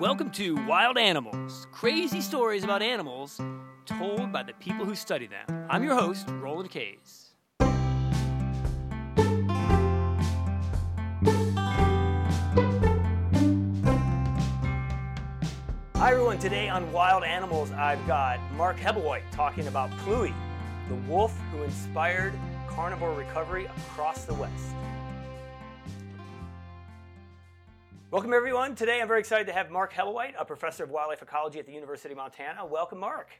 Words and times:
Welcome 0.00 0.30
to 0.32 0.56
Wild 0.66 0.98
Animals 0.98 1.68
crazy 1.70 2.20
stories 2.20 2.64
about 2.64 2.82
animals 2.82 3.40
told 3.86 4.32
by 4.32 4.42
the 4.42 4.52
people 4.54 4.84
who 4.84 4.96
study 4.96 5.28
them. 5.28 5.66
I'm 5.70 5.84
your 5.84 5.94
host, 5.94 6.26
Roland 6.40 6.68
Kays. 6.70 7.30
Hi, 15.94 16.10
everyone. 16.10 16.40
Today 16.40 16.68
on 16.68 16.90
Wild 16.90 17.22
Animals, 17.22 17.70
I've 17.70 18.04
got 18.08 18.40
Mark 18.54 18.76
Hebblewhite 18.78 19.30
talking 19.30 19.68
about 19.68 19.92
Pluie, 19.98 20.34
the 20.88 20.96
wolf 21.08 21.38
who 21.52 21.62
inspired 21.62 22.34
carnivore 22.66 23.14
recovery 23.14 23.66
across 23.66 24.24
the 24.24 24.34
West. 24.34 24.74
Welcome, 28.14 28.32
everyone. 28.32 28.76
Today 28.76 29.02
I'm 29.02 29.08
very 29.08 29.18
excited 29.18 29.48
to 29.48 29.52
have 29.52 29.72
Mark 29.72 29.92
Hebblewhite, 29.92 30.34
a 30.38 30.44
professor 30.44 30.84
of 30.84 30.90
wildlife 30.90 31.20
ecology 31.20 31.58
at 31.58 31.66
the 31.66 31.72
University 31.72 32.12
of 32.12 32.18
Montana. 32.18 32.64
Welcome, 32.64 33.00
Mark. 33.00 33.30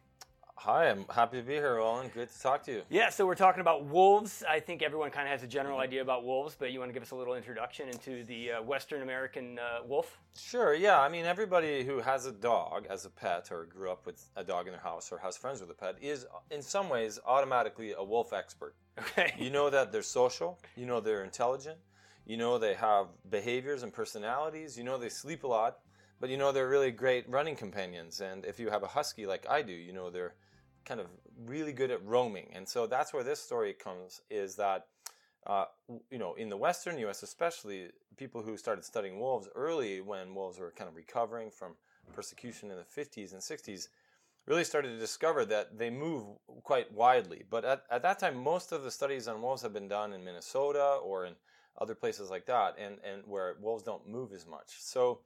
Hi, 0.56 0.91
I'm 0.91 1.05
happy 1.15 1.37
to 1.37 1.45
be 1.45 1.52
here, 1.52 1.77
Roland. 1.77 2.12
Good 2.12 2.28
to 2.28 2.41
talk 2.41 2.65
to 2.65 2.73
you. 2.73 2.82
Yeah, 2.91 3.10
so 3.10 3.24
we're 3.24 3.37
talking 3.37 3.60
about 3.60 3.84
wolves. 3.84 4.42
I 4.48 4.59
think 4.59 4.82
everyone 4.82 5.12
kind 5.12 5.29
of 5.29 5.30
has 5.30 5.45
a 5.45 5.46
general 5.46 5.79
idea 5.79 6.02
about 6.02 6.24
wolves, 6.24 6.56
but 6.59 6.73
you 6.73 6.80
want 6.80 6.88
to 6.88 6.92
give 6.92 7.05
us 7.05 7.12
a 7.12 7.15
little 7.15 7.37
introduction 7.37 7.88
into 7.88 8.24
the 8.24 8.51
uh, 8.51 8.62
Western 8.62 9.02
American 9.02 9.60
uh, 9.60 9.87
wolf? 9.87 10.18
Sure, 10.37 10.74
yeah. 10.74 11.01
I 11.01 11.09
mean, 11.09 11.24
everybody 11.24 11.84
who 11.84 12.01
has 12.01 12.27
a 12.27 12.32
dog 12.32 12.88
as 12.91 13.04
a 13.04 13.10
pet 13.10 13.52
or 13.52 13.66
grew 13.66 13.93
up 13.93 14.04
with 14.06 14.29
a 14.34 14.43
dog 14.43 14.66
in 14.66 14.73
their 14.73 14.82
house 14.82 15.12
or 15.12 15.18
has 15.18 15.37
friends 15.37 15.60
with 15.60 15.70
a 15.70 15.74
pet 15.74 15.98
is, 16.02 16.27
in 16.51 16.62
some 16.62 16.88
ways, 16.88 17.20
automatically 17.24 17.95
a 17.96 18.02
wolf 18.02 18.32
expert. 18.32 18.74
Okay. 18.98 19.34
You 19.38 19.51
know 19.51 19.70
that 19.70 19.93
they're 19.93 20.02
social, 20.02 20.59
you 20.77 20.87
know 20.87 20.98
they're 20.98 21.23
intelligent, 21.23 21.79
you 22.27 22.37
know 22.37 22.59
they 22.59 22.74
have 22.74 23.09
behaviors 23.30 23.83
and 23.83 23.92
personalities, 23.92 24.77
you 24.78 24.84
know 24.84 24.98
they 24.98 25.09
sleep 25.09 25.45
a 25.45 25.46
lot, 25.46 25.78
but 26.20 26.30
you 26.30 26.37
know 26.37 26.52
they're 26.52 26.69
really 26.69 26.91
great 26.91 27.28
running 27.28 27.56
companions. 27.56 28.20
And 28.20 28.45
if 28.45 28.59
you 28.59 28.70
have 28.70 28.82
a 28.82 28.88
husky 28.88 29.27
like 29.27 29.46
I 29.48 29.62
do, 29.62 29.73
you 29.73 29.93
know 29.93 30.10
they're 30.10 30.34
kind 30.84 31.01
of 31.01 31.07
really 31.46 31.73
good 31.73 31.90
at 31.90 32.04
roaming. 32.04 32.51
And 32.54 32.68
so 32.68 32.87
that's 32.87 33.12
where 33.12 33.24
this 33.24 33.40
story 33.40 33.73
comes 33.73 34.21
is 34.30 34.54
that, 34.57 34.87
uh, 35.46 35.66
you 36.10 36.18
know, 36.18 36.34
in 36.34 36.49
the 36.49 36.57
Western 36.57 36.99
US 36.99 37.23
especially, 37.23 37.88
people 38.16 38.43
who 38.43 38.56
started 38.56 38.84
studying 38.84 39.18
wolves 39.18 39.49
early 39.54 40.01
when 40.01 40.34
wolves 40.34 40.59
were 40.59 40.73
kind 40.77 40.88
of 40.88 40.96
recovering 40.96 41.51
from 41.51 41.74
persecution 42.12 42.71
in 42.71 42.77
the 42.77 43.02
50s 43.02 43.32
and 43.32 43.40
60s 43.40 43.88
really 44.46 44.65
started 44.65 44.88
to 44.88 44.99
discover 44.99 45.45
that 45.46 45.79
they 45.79 45.90
move 45.90 46.27
quite 46.62 46.93
widely. 46.93 47.45
But 47.49 47.65
at, 47.65 47.84
at 47.90 48.02
that 48.02 48.18
time, 48.18 48.37
most 48.37 48.73
of 48.73 48.82
the 48.82 48.90
studies 48.90 49.27
on 49.27 49.40
wolves 49.40 49.62
have 49.62 49.73
been 49.73 49.88
done 49.88 50.12
in 50.12 50.23
Minnesota 50.23 50.99
or 51.02 51.24
in 51.24 51.34
other 51.80 51.95
places 51.95 52.30
like 52.30 52.47
that, 52.47 52.77
and, 52.79 52.99
and 53.05 53.23
where 53.27 53.57
wolves 53.61 53.83
don't 53.83 54.09
move 54.09 54.33
as 54.33 54.47
much. 54.47 54.77
So, 54.79 55.21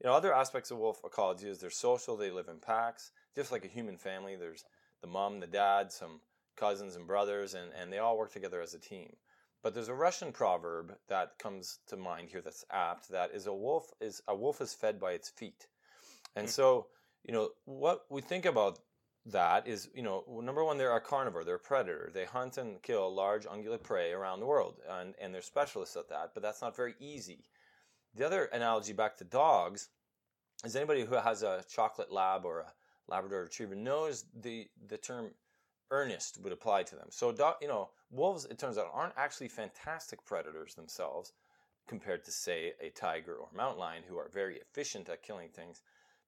you 0.00 0.08
know, 0.08 0.14
other 0.14 0.34
aspects 0.34 0.70
of 0.70 0.78
wolf 0.78 1.00
ecology 1.04 1.48
is 1.48 1.58
they're 1.58 1.70
social, 1.70 2.16
they 2.16 2.30
live 2.30 2.48
in 2.48 2.58
packs, 2.58 3.10
just 3.34 3.52
like 3.52 3.64
a 3.64 3.68
human 3.68 3.96
family. 3.96 4.36
There's 4.36 4.64
the 5.00 5.06
mom, 5.06 5.40
the 5.40 5.46
dad, 5.46 5.92
some 5.92 6.20
cousins 6.56 6.96
and 6.96 7.06
brothers, 7.06 7.54
and, 7.54 7.70
and 7.80 7.92
they 7.92 7.98
all 7.98 8.18
work 8.18 8.32
together 8.32 8.60
as 8.60 8.74
a 8.74 8.78
team. 8.78 9.16
But 9.62 9.74
there's 9.74 9.88
a 9.88 9.94
Russian 9.94 10.30
proverb 10.30 10.94
that 11.08 11.38
comes 11.38 11.78
to 11.88 11.96
mind 11.96 12.28
here 12.30 12.42
that's 12.42 12.66
apt 12.70 13.08
that 13.10 13.30
is 13.32 13.46
a 13.46 13.54
wolf 13.54 13.90
is 13.98 14.20
a 14.28 14.36
wolf 14.36 14.60
is 14.60 14.74
fed 14.74 15.00
by 15.00 15.12
its 15.12 15.30
feet. 15.30 15.66
And 16.36 16.46
hmm. 16.46 16.50
so, 16.50 16.88
you 17.24 17.32
know, 17.32 17.48
what 17.64 18.04
we 18.10 18.20
think 18.20 18.44
about 18.44 18.78
that 19.26 19.66
is, 19.66 19.88
you 19.94 20.02
know, 20.02 20.24
number 20.42 20.62
one, 20.64 20.76
they're 20.76 20.94
a 20.94 21.00
carnivore, 21.00 21.44
they're 21.44 21.54
a 21.54 21.58
predator. 21.58 22.10
They 22.12 22.26
hunt 22.26 22.58
and 22.58 22.82
kill 22.82 23.12
large 23.14 23.46
ungulate 23.46 23.82
prey 23.82 24.12
around 24.12 24.40
the 24.40 24.46
world, 24.46 24.80
and, 24.88 25.14
and 25.20 25.34
they're 25.34 25.42
specialists 25.42 25.96
at 25.96 26.08
that, 26.10 26.32
but 26.34 26.42
that's 26.42 26.60
not 26.60 26.76
very 26.76 26.94
easy. 27.00 27.44
The 28.14 28.26
other 28.26 28.44
analogy 28.46 28.92
back 28.92 29.16
to 29.18 29.24
dogs 29.24 29.88
is 30.64 30.76
anybody 30.76 31.04
who 31.04 31.14
has 31.14 31.42
a 31.42 31.64
chocolate 31.68 32.12
lab 32.12 32.44
or 32.44 32.60
a 32.60 32.72
Labrador 33.08 33.42
retriever 33.42 33.74
knows 33.74 34.24
the, 34.40 34.68
the 34.88 34.96
term 34.96 35.30
earnest 35.90 36.40
would 36.42 36.52
apply 36.52 36.82
to 36.84 36.96
them. 36.96 37.08
So, 37.10 37.32
dog, 37.32 37.56
you 37.60 37.68
know, 37.68 37.90
wolves, 38.10 38.46
it 38.46 38.58
turns 38.58 38.78
out, 38.78 38.90
aren't 38.92 39.14
actually 39.16 39.48
fantastic 39.48 40.24
predators 40.24 40.74
themselves 40.74 41.32
compared 41.86 42.24
to, 42.24 42.32
say, 42.32 42.72
a 42.80 42.90
tiger 42.90 43.34
or 43.34 43.48
mountain 43.54 43.80
lion 43.80 44.02
who 44.08 44.16
are 44.16 44.30
very 44.32 44.56
efficient 44.56 45.08
at 45.08 45.22
killing 45.22 45.48
things. 45.50 45.82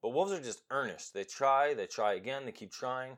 But 0.06 0.14
wolves 0.14 0.30
are 0.30 0.40
just 0.40 0.62
earnest. 0.70 1.14
They 1.14 1.24
try, 1.24 1.74
they 1.74 1.88
try 1.88 2.14
again, 2.14 2.44
they 2.44 2.52
keep 2.52 2.70
trying. 2.70 3.16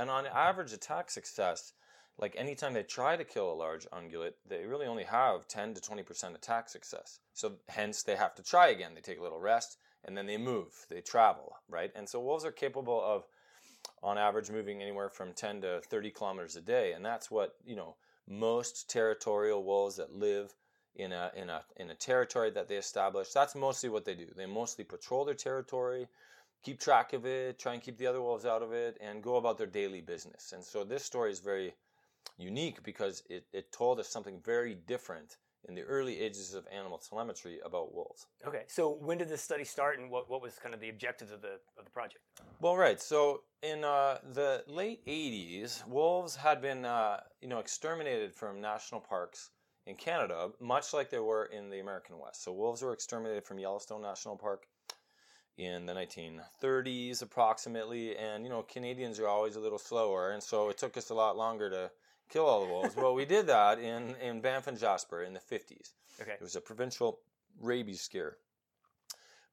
And 0.00 0.10
on 0.10 0.26
average 0.26 0.72
attack 0.72 1.08
success, 1.08 1.74
like 2.18 2.34
anytime 2.36 2.74
they 2.74 2.82
try 2.82 3.16
to 3.16 3.22
kill 3.22 3.52
a 3.52 3.54
large 3.54 3.86
ungulate, 3.90 4.32
they 4.44 4.66
really 4.66 4.86
only 4.86 5.04
have 5.04 5.46
10 5.46 5.74
to 5.74 5.80
20% 5.80 6.34
attack 6.34 6.68
success. 6.68 7.20
So 7.34 7.52
hence 7.68 8.02
they 8.02 8.16
have 8.16 8.34
to 8.34 8.42
try 8.42 8.70
again. 8.70 8.96
They 8.96 9.00
take 9.00 9.20
a 9.20 9.22
little 9.22 9.38
rest 9.38 9.78
and 10.04 10.18
then 10.18 10.26
they 10.26 10.36
move, 10.36 10.72
they 10.90 11.00
travel, 11.00 11.54
right? 11.68 11.92
And 11.94 12.08
so 12.08 12.18
wolves 12.18 12.44
are 12.44 12.50
capable 12.50 13.00
of, 13.00 13.28
on 14.02 14.18
average, 14.18 14.50
moving 14.50 14.82
anywhere 14.82 15.10
from 15.10 15.34
10 15.34 15.60
to 15.60 15.82
30 15.88 16.10
kilometers 16.10 16.56
a 16.56 16.60
day. 16.60 16.94
And 16.94 17.04
that's 17.04 17.30
what, 17.30 17.54
you 17.64 17.76
know, 17.76 17.94
most 18.28 18.90
territorial 18.90 19.62
wolves 19.62 19.94
that 19.98 20.12
live 20.12 20.52
in 20.96 21.12
a 21.12 21.30
in 21.36 21.50
a 21.50 21.62
in 21.76 21.90
a 21.90 21.94
territory 21.94 22.50
that 22.50 22.68
they 22.68 22.76
establish. 22.76 23.32
That's 23.32 23.54
mostly 23.54 23.88
what 23.88 24.04
they 24.04 24.14
do. 24.14 24.26
They 24.36 24.46
mostly 24.46 24.84
patrol 24.84 25.24
their 25.24 25.34
territory, 25.34 26.08
keep 26.62 26.80
track 26.80 27.12
of 27.12 27.26
it, 27.26 27.58
try 27.58 27.74
and 27.74 27.82
keep 27.82 27.98
the 27.98 28.06
other 28.06 28.22
wolves 28.22 28.46
out 28.46 28.62
of 28.62 28.72
it, 28.72 28.96
and 29.00 29.22
go 29.22 29.36
about 29.36 29.58
their 29.58 29.66
daily 29.66 30.00
business. 30.00 30.52
And 30.52 30.64
so 30.64 30.84
this 30.84 31.04
story 31.04 31.30
is 31.30 31.40
very 31.40 31.74
unique 32.38 32.82
because 32.82 33.22
it, 33.28 33.46
it 33.52 33.72
told 33.72 34.00
us 34.00 34.08
something 34.08 34.40
very 34.44 34.74
different 34.74 35.36
in 35.68 35.74
the 35.74 35.82
early 35.82 36.20
ages 36.20 36.52
of 36.54 36.66
animal 36.70 36.98
telemetry 36.98 37.58
about 37.64 37.94
wolves. 37.94 38.26
Okay, 38.46 38.64
so 38.66 38.98
when 39.00 39.18
did 39.18 39.28
this 39.28 39.40
study 39.40 39.64
start, 39.64 39.98
and 39.98 40.10
what, 40.10 40.28
what 40.28 40.42
was 40.42 40.58
kind 40.62 40.74
of 40.74 40.80
the 40.80 40.90
objectives 40.90 41.30
of 41.30 41.40
the 41.40 41.58
of 41.78 41.84
the 41.84 41.90
project? 41.90 42.20
Well, 42.60 42.76
right. 42.76 43.00
So 43.00 43.42
in 43.62 43.82
uh, 43.82 44.18
the 44.32 44.62
late 44.66 45.04
'80s, 45.06 45.86
wolves 45.86 46.36
had 46.36 46.60
been 46.60 46.84
uh, 46.84 47.20
you 47.40 47.48
know 47.48 47.58
exterminated 47.58 48.34
from 48.34 48.60
national 48.60 49.00
parks 49.00 49.50
in 49.86 49.96
Canada, 49.96 50.50
much 50.60 50.92
like 50.92 51.10
they 51.10 51.18
were 51.18 51.46
in 51.46 51.70
the 51.70 51.80
American 51.80 52.18
West. 52.18 52.42
So 52.42 52.52
wolves 52.52 52.82
were 52.82 52.92
exterminated 52.92 53.44
from 53.44 53.58
Yellowstone 53.58 54.02
National 54.02 54.36
Park 54.36 54.66
in 55.56 55.86
the 55.86 55.92
1930s 55.92 57.22
approximately 57.22 58.16
and 58.16 58.42
you 58.42 58.50
know 58.50 58.62
Canadians 58.62 59.20
are 59.20 59.28
always 59.28 59.54
a 59.54 59.60
little 59.60 59.78
slower 59.78 60.32
and 60.32 60.42
so 60.42 60.68
it 60.68 60.76
took 60.76 60.96
us 60.96 61.10
a 61.10 61.14
lot 61.14 61.36
longer 61.36 61.70
to 61.70 61.90
kill 62.28 62.44
all 62.46 62.64
the 62.66 62.72
wolves 62.72 62.94
but 62.96 63.12
we 63.14 63.24
did 63.24 63.46
that 63.46 63.78
in 63.78 64.16
in 64.20 64.40
Banff 64.40 64.66
and 64.66 64.76
Jasper 64.76 65.22
in 65.22 65.32
the 65.32 65.38
50s 65.38 65.92
Okay. 66.20 66.32
it 66.32 66.40
was 66.40 66.56
a 66.56 66.60
provincial 66.60 67.20
rabies 67.60 68.00
scare 68.00 68.36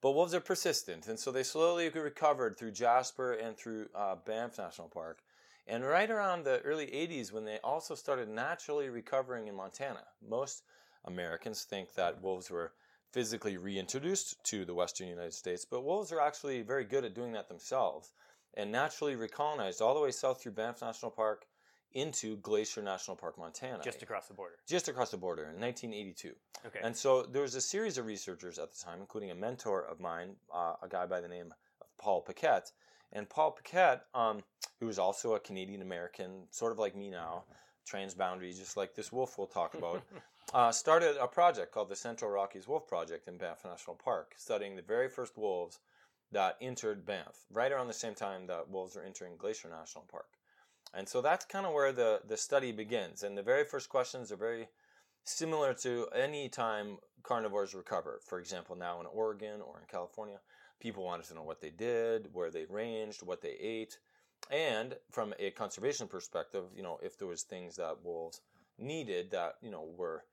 but 0.01 0.13
wolves 0.13 0.33
are 0.33 0.39
persistent 0.41 1.07
and 1.07 1.19
so 1.19 1.31
they 1.31 1.43
slowly 1.43 1.87
recovered 1.89 2.57
through 2.57 2.71
Jasper 2.71 3.33
and 3.33 3.55
through 3.55 3.85
uh, 3.93 4.15
Banff 4.25 4.57
National 4.57 4.89
Park 4.89 5.19
and 5.67 5.85
right 5.85 6.09
around 6.09 6.43
the 6.43 6.59
early 6.61 6.87
80s 6.87 7.31
when 7.31 7.45
they 7.45 7.59
also 7.63 7.95
started 7.95 8.29
naturally 8.29 8.89
recovering 8.89 9.47
in 9.47 9.55
Montana 9.55 10.03
most 10.27 10.63
Americans 11.05 11.63
think 11.63 11.93
that 11.95 12.21
wolves 12.21 12.49
were 12.49 12.73
physically 13.11 13.57
reintroduced 13.57 14.41
to 14.45 14.65
the 14.65 14.73
western 14.73 15.07
United 15.07 15.33
States, 15.33 15.65
but 15.65 15.83
wolves 15.83 16.11
are 16.11 16.21
actually 16.21 16.61
very 16.61 16.85
good 16.85 17.03
at 17.03 17.13
doing 17.13 17.33
that 17.33 17.49
themselves 17.49 18.13
and 18.55 18.71
naturally 18.71 19.15
recolonized 19.15 19.81
all 19.81 19.93
the 19.93 19.99
way 19.99 20.11
south 20.11 20.41
through 20.41 20.51
Banff 20.53 20.81
National 20.81 21.11
Park 21.11 21.45
into 21.93 22.37
Glacier 22.37 22.81
National 22.81 23.17
Park, 23.17 23.37
Montana. 23.37 23.81
Just 23.83 24.01
across 24.01 24.27
the 24.27 24.33
border. 24.33 24.55
just 24.65 24.87
across 24.87 25.11
the 25.11 25.17
border 25.17 25.43
in 25.43 25.59
1982. 25.59 26.33
Okay. 26.67 26.79
And 26.81 26.95
so 26.95 27.23
there 27.23 27.41
was 27.41 27.55
a 27.55 27.61
series 27.61 27.97
of 27.97 28.05
researchers 28.05 28.59
at 28.59 28.71
the 28.71 28.79
time, 28.81 28.99
including 29.01 29.31
a 29.31 29.35
mentor 29.35 29.85
of 29.85 29.99
mine, 29.99 30.35
uh, 30.53 30.75
a 30.81 30.87
guy 30.87 31.05
by 31.05 31.19
the 31.19 31.27
name 31.27 31.53
of 31.81 31.87
Paul 31.97 32.21
Paquet. 32.21 32.61
And 33.13 33.29
Paul 33.29 33.51
Paquet, 33.51 34.01
um, 34.13 34.43
who 34.79 34.87
is 34.87 34.99
also 34.99 35.35
a 35.35 35.39
Canadian 35.39 35.81
American, 35.81 36.47
sort 36.49 36.71
of 36.71 36.79
like 36.79 36.95
me 36.95 37.09
now, 37.09 37.43
transboundary, 37.89 38.55
just 38.57 38.77
like 38.77 38.95
this 38.95 39.11
wolf 39.11 39.37
we'll 39.37 39.47
talk 39.47 39.73
about, 39.73 40.03
uh, 40.53 40.71
started 40.71 41.17
a 41.19 41.27
project 41.27 41.73
called 41.73 41.89
the 41.89 41.95
Central 41.95 42.31
Rockies 42.31 42.67
Wolf 42.67 42.87
Project 42.87 43.27
in 43.27 43.37
Banff 43.37 43.65
National 43.65 43.95
Park, 43.95 44.33
studying 44.37 44.75
the 44.75 44.81
very 44.81 45.09
first 45.09 45.37
wolves 45.37 45.79
that 46.31 46.57
entered 46.61 47.05
Banff, 47.05 47.45
right 47.51 47.71
around 47.71 47.87
the 47.87 47.93
same 47.93 48.15
time 48.15 48.47
that 48.47 48.69
wolves 48.69 48.95
are 48.95 49.03
entering 49.03 49.35
Glacier 49.37 49.69
National 49.69 50.05
Park. 50.09 50.27
And 50.93 51.07
so 51.07 51.21
that's 51.21 51.45
kind 51.45 51.65
of 51.65 51.73
where 51.73 51.91
the, 51.91 52.21
the 52.27 52.37
study 52.37 52.71
begins. 52.71 53.23
And 53.23 53.37
the 53.37 53.43
very 53.43 53.65
first 53.65 53.89
questions 53.89 54.31
are 54.31 54.37
very 54.37 54.67
similar 55.23 55.73
to 55.73 56.07
any 56.15 56.49
time 56.49 56.97
carnivores 57.23 57.73
recover. 57.73 58.19
For 58.25 58.39
example, 58.39 58.75
now 58.75 58.99
in 58.99 59.05
Oregon 59.05 59.61
or 59.61 59.79
in 59.79 59.85
California, 59.89 60.39
people 60.81 61.03
wanted 61.05 61.25
to 61.27 61.33
know 61.35 61.43
what 61.43 61.61
they 61.61 61.69
did, 61.69 62.27
where 62.33 62.51
they 62.51 62.65
ranged, 62.65 63.21
what 63.21 63.41
they 63.41 63.55
ate, 63.61 63.97
and 64.49 64.95
from 65.11 65.33
a 65.39 65.51
conservation 65.51 66.07
perspective, 66.07 66.63
you 66.75 66.83
know, 66.83 66.99
if 67.01 67.17
there 67.17 67.27
was 67.27 67.43
things 67.43 67.75
that 67.77 68.03
wolves 68.03 68.41
needed 68.77 69.29
that 69.31 69.55
you 69.61 69.69
know 69.69 69.87
were 69.95 70.23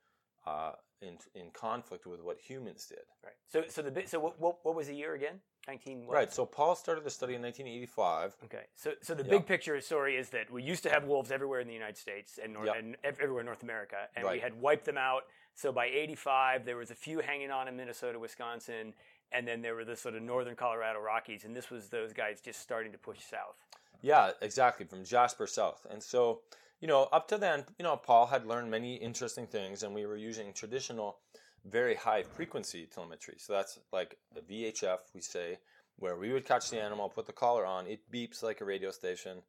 uh, 0.47 0.71
in 1.01 1.17
in 1.35 1.51
conflict 1.51 2.05
with 2.07 2.21
what 2.21 2.37
humans 2.39 2.87
did. 2.87 3.05
Right. 3.23 3.33
So, 3.47 3.63
so 3.69 3.81
the 3.83 4.07
so 4.07 4.19
what, 4.19 4.39
what, 4.41 4.57
what 4.63 4.75
was 4.75 4.87
the 4.87 4.95
year 4.95 5.13
again? 5.13 5.39
Nineteen. 5.67 6.07
what? 6.07 6.15
Right. 6.15 6.33
So 6.33 6.45
Paul 6.45 6.75
started 6.75 7.03
the 7.03 7.11
study 7.11 7.35
in 7.35 7.41
1985. 7.43 8.35
Okay. 8.45 8.63
So, 8.75 8.93
so 9.01 9.13
the 9.13 9.23
Yeah. 9.23 9.29
big 9.29 9.45
picture 9.45 9.79
story 9.81 10.15
is 10.17 10.29
that 10.29 10.49
we 10.51 10.63
used 10.63 10.81
to 10.83 10.89
have 10.89 11.03
wolves 11.03 11.31
everywhere 11.31 11.59
in 11.59 11.67
the 11.67 11.73
United 11.73 11.97
States 11.97 12.39
and, 12.43 12.53
North, 12.53 12.67
Yep. 12.67 12.75
and 12.79 12.97
ev- 13.03 13.19
everywhere 13.21 13.41
in 13.41 13.45
North 13.45 13.61
America, 13.61 13.97
and 14.15 14.27
we 14.27 14.39
had 14.39 14.59
wiped 14.59 14.85
them 14.85 14.97
out. 14.97 15.23
So 15.53 15.71
by 15.71 15.85
'85, 15.87 16.65
there 16.65 16.77
was 16.77 16.89
a 16.89 16.95
few 16.95 17.19
hanging 17.19 17.51
on 17.51 17.67
in 17.67 17.75
Minnesota, 17.75 18.17
Wisconsin, 18.17 18.93
and 19.31 19.47
then 19.47 19.61
there 19.61 19.75
were 19.75 19.85
the 19.85 19.95
sort 19.95 20.15
of 20.15 20.21
northern 20.21 20.55
Colorado 20.55 20.99
Rockies, 20.99 21.45
and 21.45 21.55
this 21.55 21.69
was 21.69 21.89
those 21.89 22.13
guys 22.13 22.41
just 22.41 22.61
starting 22.61 22.91
to 22.91 22.97
push 22.97 23.19
south. 23.19 23.55
Yeah, 24.01 24.31
exactly, 24.41 24.85
from 24.85 25.03
Jasper 25.03 25.47
south. 25.47 25.85
And 25.89 26.01
so, 26.01 26.41
you 26.79 26.87
know, 26.87 27.03
up 27.11 27.27
to 27.29 27.37
then, 27.37 27.65
you 27.77 27.83
know, 27.83 27.97
Paul 27.97 28.27
had 28.27 28.45
learned 28.45 28.71
many 28.71 28.95
interesting 28.95 29.47
things, 29.47 29.83
and 29.83 29.93
we 29.93 30.05
were 30.05 30.17
using 30.17 30.53
traditional, 30.53 31.17
very 31.65 31.95
high 31.95 32.23
frequency 32.23 32.87
telemetry. 32.91 33.35
So 33.37 33.53
that's 33.53 33.79
like 33.91 34.17
a 34.37 34.41
VHF, 34.41 34.99
we 35.13 35.21
say, 35.21 35.57
where 35.97 36.17
we 36.17 36.31
would 36.31 36.45
catch 36.45 36.69
the 36.69 36.81
animal, 36.81 37.09
put 37.09 37.25
the 37.25 37.33
collar 37.33 37.65
on, 37.65 37.87
it 37.87 38.09
beeps 38.11 38.41
like 38.41 38.61
a 38.61 38.65
radio 38.65 38.91
station. 38.91 39.41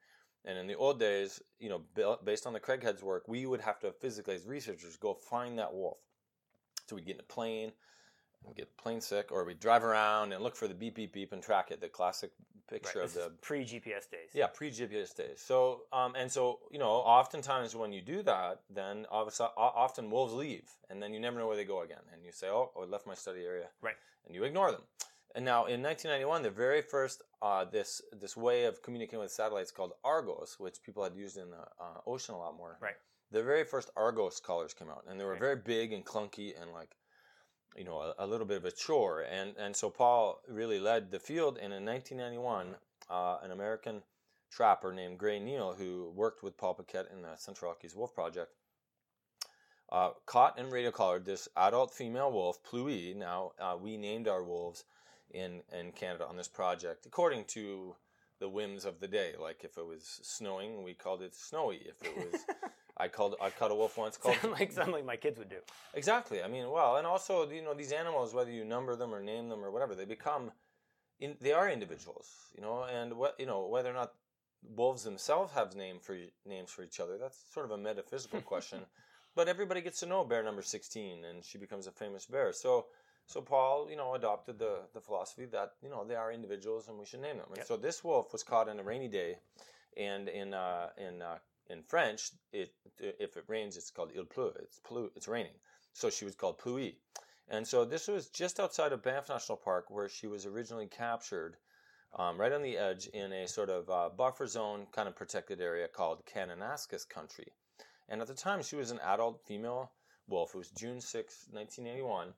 And 0.44 0.58
in 0.58 0.66
the 0.66 0.74
old 0.74 0.98
days, 0.98 1.40
you 1.58 1.68
know, 1.68 1.82
based 2.24 2.46
on 2.46 2.52
the 2.52 2.60
Craigheads 2.60 3.02
work, 3.02 3.28
we 3.28 3.46
would 3.46 3.60
have 3.60 3.78
to 3.80 3.92
physically, 3.92 4.34
as 4.34 4.46
researchers, 4.46 4.96
go 4.96 5.14
find 5.14 5.58
that 5.58 5.72
wolf. 5.72 5.98
So 6.88 6.96
we'd 6.96 7.06
get 7.06 7.16
in 7.16 7.20
a 7.20 7.32
plane, 7.32 7.72
we 8.46 8.54
get 8.54 8.76
plane 8.76 9.00
sick, 9.00 9.30
or 9.32 9.44
we 9.44 9.54
drive 9.54 9.84
around 9.84 10.32
and 10.32 10.42
look 10.42 10.56
for 10.56 10.68
the 10.68 10.74
beep 10.74 10.94
beep 10.94 11.12
beep 11.12 11.32
and 11.32 11.42
track 11.42 11.70
it. 11.70 11.80
The 11.80 11.88
classic 11.88 12.32
picture 12.68 13.00
right, 13.00 13.04
of 13.04 13.14
the 13.14 13.32
pre 13.40 13.64
GPS 13.64 14.08
days. 14.10 14.30
Yeah, 14.32 14.46
pre 14.46 14.70
GPS 14.70 15.14
days. 15.14 15.40
So, 15.40 15.82
um, 15.92 16.14
and 16.16 16.30
so 16.30 16.60
you 16.70 16.78
know, 16.78 16.90
oftentimes 16.90 17.74
when 17.74 17.92
you 17.92 18.00
do 18.00 18.22
that, 18.22 18.60
then 18.70 19.06
obviously, 19.10 19.46
often 19.56 20.10
wolves 20.10 20.32
leave, 20.32 20.68
and 20.88 21.02
then 21.02 21.12
you 21.12 21.20
never 21.20 21.38
know 21.38 21.46
where 21.46 21.56
they 21.56 21.64
go 21.64 21.82
again, 21.82 22.02
and 22.12 22.24
you 22.24 22.32
say, 22.32 22.48
"Oh, 22.48 22.70
I 22.80 22.84
left 22.84 23.06
my 23.06 23.14
study 23.14 23.44
area," 23.44 23.68
right, 23.82 23.96
and 24.26 24.34
you 24.34 24.44
ignore 24.44 24.72
them. 24.72 24.82
And 25.34 25.44
now, 25.44 25.66
in 25.66 25.80
1991, 25.80 26.42
the 26.42 26.50
very 26.50 26.82
first 26.82 27.22
uh, 27.40 27.64
this 27.64 28.02
this 28.12 28.36
way 28.36 28.64
of 28.64 28.82
communicating 28.82 29.20
with 29.20 29.30
satellites 29.30 29.70
called 29.70 29.92
Argos, 30.04 30.56
which 30.58 30.82
people 30.82 31.04
had 31.04 31.14
used 31.14 31.36
in 31.36 31.50
the 31.50 31.60
uh, 31.80 32.00
ocean 32.06 32.34
a 32.34 32.38
lot 32.38 32.56
more. 32.56 32.78
Right. 32.80 32.96
The 33.30 33.42
very 33.42 33.62
first 33.62 33.90
Argos 33.96 34.40
collars 34.40 34.74
came 34.74 34.88
out, 34.88 35.04
and 35.08 35.20
they 35.20 35.24
were 35.24 35.32
Right. 35.32 35.40
very 35.40 35.56
big 35.56 35.92
and 35.92 36.04
clunky 36.04 36.60
and 36.60 36.72
like, 36.72 36.96
you 37.76 37.84
know, 37.84 37.98
a, 37.98 38.24
a 38.24 38.26
little 38.26 38.46
bit 38.46 38.56
of 38.56 38.64
a 38.64 38.70
chore. 38.70 39.22
And 39.22 39.54
and 39.58 39.74
so 39.74 39.90
Paul 39.90 40.40
really 40.48 40.80
led 40.80 41.10
the 41.10 41.18
field. 41.18 41.58
And 41.60 41.72
in 41.72 41.84
1991, 41.84 42.76
uh, 43.10 43.38
an 43.42 43.50
American 43.50 44.02
trapper 44.50 44.92
named 44.92 45.18
Gray 45.18 45.38
Neal, 45.38 45.74
who 45.74 46.12
worked 46.14 46.42
with 46.42 46.56
Paul 46.56 46.74
Paquet 46.74 47.04
in 47.12 47.22
the 47.22 47.36
Central 47.36 47.70
Rockies 47.70 47.94
Wolf 47.94 48.14
Project, 48.14 48.52
uh, 49.90 50.10
caught 50.26 50.58
and 50.58 50.72
radio 50.72 50.90
collared 50.90 51.24
this 51.24 51.48
adult 51.56 51.92
female 51.92 52.30
wolf, 52.30 52.62
Pluie. 52.62 53.14
Now 53.14 53.52
uh, 53.58 53.76
we 53.80 53.96
named 53.96 54.28
our 54.28 54.42
wolves 54.42 54.84
in 55.30 55.62
in 55.72 55.92
Canada 55.92 56.26
on 56.26 56.36
this 56.36 56.48
project 56.48 57.06
according 57.06 57.44
to 57.44 57.94
the 58.40 58.48
whims 58.48 58.84
of 58.84 59.00
the 59.00 59.08
day. 59.08 59.34
Like 59.38 59.64
if 59.64 59.78
it 59.78 59.86
was 59.86 60.20
snowing, 60.22 60.82
we 60.82 60.94
called 60.94 61.22
it 61.22 61.34
snowy. 61.34 61.86
If 61.86 62.02
it 62.02 62.32
was, 62.32 62.40
I 63.00 63.08
called 63.08 63.34
I 63.40 63.50
caught 63.50 63.70
a 63.70 63.74
wolf 63.74 63.96
once 63.96 64.16
called 64.22 64.36
Sound 64.36 64.54
like 64.60 64.72
something 64.72 64.94
like 64.94 65.06
my 65.06 65.16
kids 65.16 65.38
would 65.38 65.48
do. 65.48 65.62
Exactly. 65.94 66.42
I 66.42 66.48
mean, 66.48 66.70
well, 66.70 66.96
and 66.96 67.06
also 67.06 67.48
you 67.50 67.62
know 67.62 67.74
these 67.74 67.92
animals, 67.92 68.34
whether 68.34 68.50
you 68.50 68.64
number 68.64 68.94
them 68.96 69.14
or 69.14 69.22
name 69.22 69.48
them 69.48 69.64
or 69.64 69.70
whatever, 69.70 69.94
they 69.94 70.04
become, 70.04 70.52
in, 71.18 71.36
they 71.40 71.52
are 71.52 71.68
individuals. 71.70 72.28
You 72.54 72.62
know, 72.62 72.84
and 72.84 73.14
what 73.14 73.34
you 73.38 73.46
know 73.46 73.66
whether 73.66 73.90
or 73.90 73.94
not 73.94 74.12
wolves 74.62 75.02
themselves 75.04 75.52
have 75.54 75.74
name 75.74 75.98
for 76.00 76.16
names 76.46 76.70
for 76.70 76.82
each 76.82 77.00
other. 77.00 77.16
That's 77.18 77.38
sort 77.52 77.66
of 77.66 77.72
a 77.72 77.78
metaphysical 77.78 78.40
question. 78.42 78.80
But 79.36 79.46
everybody 79.46 79.80
gets 79.80 80.00
to 80.00 80.06
know 80.06 80.24
bear 80.24 80.42
number 80.42 80.62
sixteen, 80.62 81.24
and 81.24 81.44
she 81.44 81.56
becomes 81.58 81.86
a 81.86 81.92
famous 81.92 82.26
bear. 82.26 82.52
So. 82.52 82.86
So 83.26 83.40
Paul, 83.40 83.88
you 83.88 83.96
know, 83.96 84.14
adopted 84.14 84.58
the, 84.58 84.74
the 84.92 85.00
philosophy 85.00 85.46
that 85.52 85.74
you 85.84 85.88
know 85.88 86.04
they 86.04 86.16
are 86.16 86.32
individuals 86.32 86.88
and 86.88 86.98
we 86.98 87.06
should 87.06 87.20
name 87.22 87.36
them. 87.36 87.46
And 87.50 87.58
Yep. 87.58 87.66
so 87.68 87.76
this 87.76 88.02
wolf 88.02 88.32
was 88.32 88.42
caught 88.42 88.68
on 88.68 88.80
a 88.80 88.82
rainy 88.82 89.06
day, 89.06 89.36
and 89.96 90.28
in 90.28 90.52
uh, 90.52 90.88
in 90.98 91.22
uh, 91.22 91.38
in 91.70 91.82
French, 91.82 92.32
it 92.52 92.74
if 92.98 93.36
it 93.36 93.44
rains, 93.46 93.76
it's 93.76 93.90
called 93.90 94.12
il 94.14 94.24
pleut. 94.24 94.56
It's 94.60 94.80
pleut. 94.80 95.10
It's 95.16 95.28
raining. 95.28 95.54
So 95.92 96.10
she 96.10 96.24
was 96.24 96.34
called 96.34 96.58
Pluie. 96.58 96.96
And 97.48 97.66
so 97.66 97.84
this 97.84 98.06
was 98.06 98.28
just 98.28 98.60
outside 98.60 98.92
of 98.92 99.02
Banff 99.02 99.28
National 99.28 99.56
Park, 99.56 99.90
where 99.90 100.08
she 100.08 100.28
was 100.28 100.46
originally 100.46 100.86
captured, 100.86 101.56
um, 102.16 102.38
right 102.38 102.52
on 102.52 102.62
the 102.62 102.78
edge 102.78 103.06
in 103.08 103.32
a 103.32 103.48
sort 103.48 103.70
of 103.70 103.90
uh, 103.90 104.08
buffer 104.16 104.46
zone 104.46 104.86
kind 104.92 105.08
of 105.08 105.16
protected 105.16 105.60
area 105.60 105.88
called 105.88 106.24
Kananaskis 106.26 107.08
Country. 107.08 107.52
And 108.08 108.20
at 108.20 108.28
the 108.28 108.34
time, 108.34 108.62
she 108.62 108.76
was 108.76 108.90
an 108.90 109.00
adult 109.00 109.40
female 109.46 109.90
wolf. 110.28 110.54
It 110.54 110.58
was 110.58 110.70
June 110.70 111.00
6, 111.00 111.48
1981. 111.50 112.34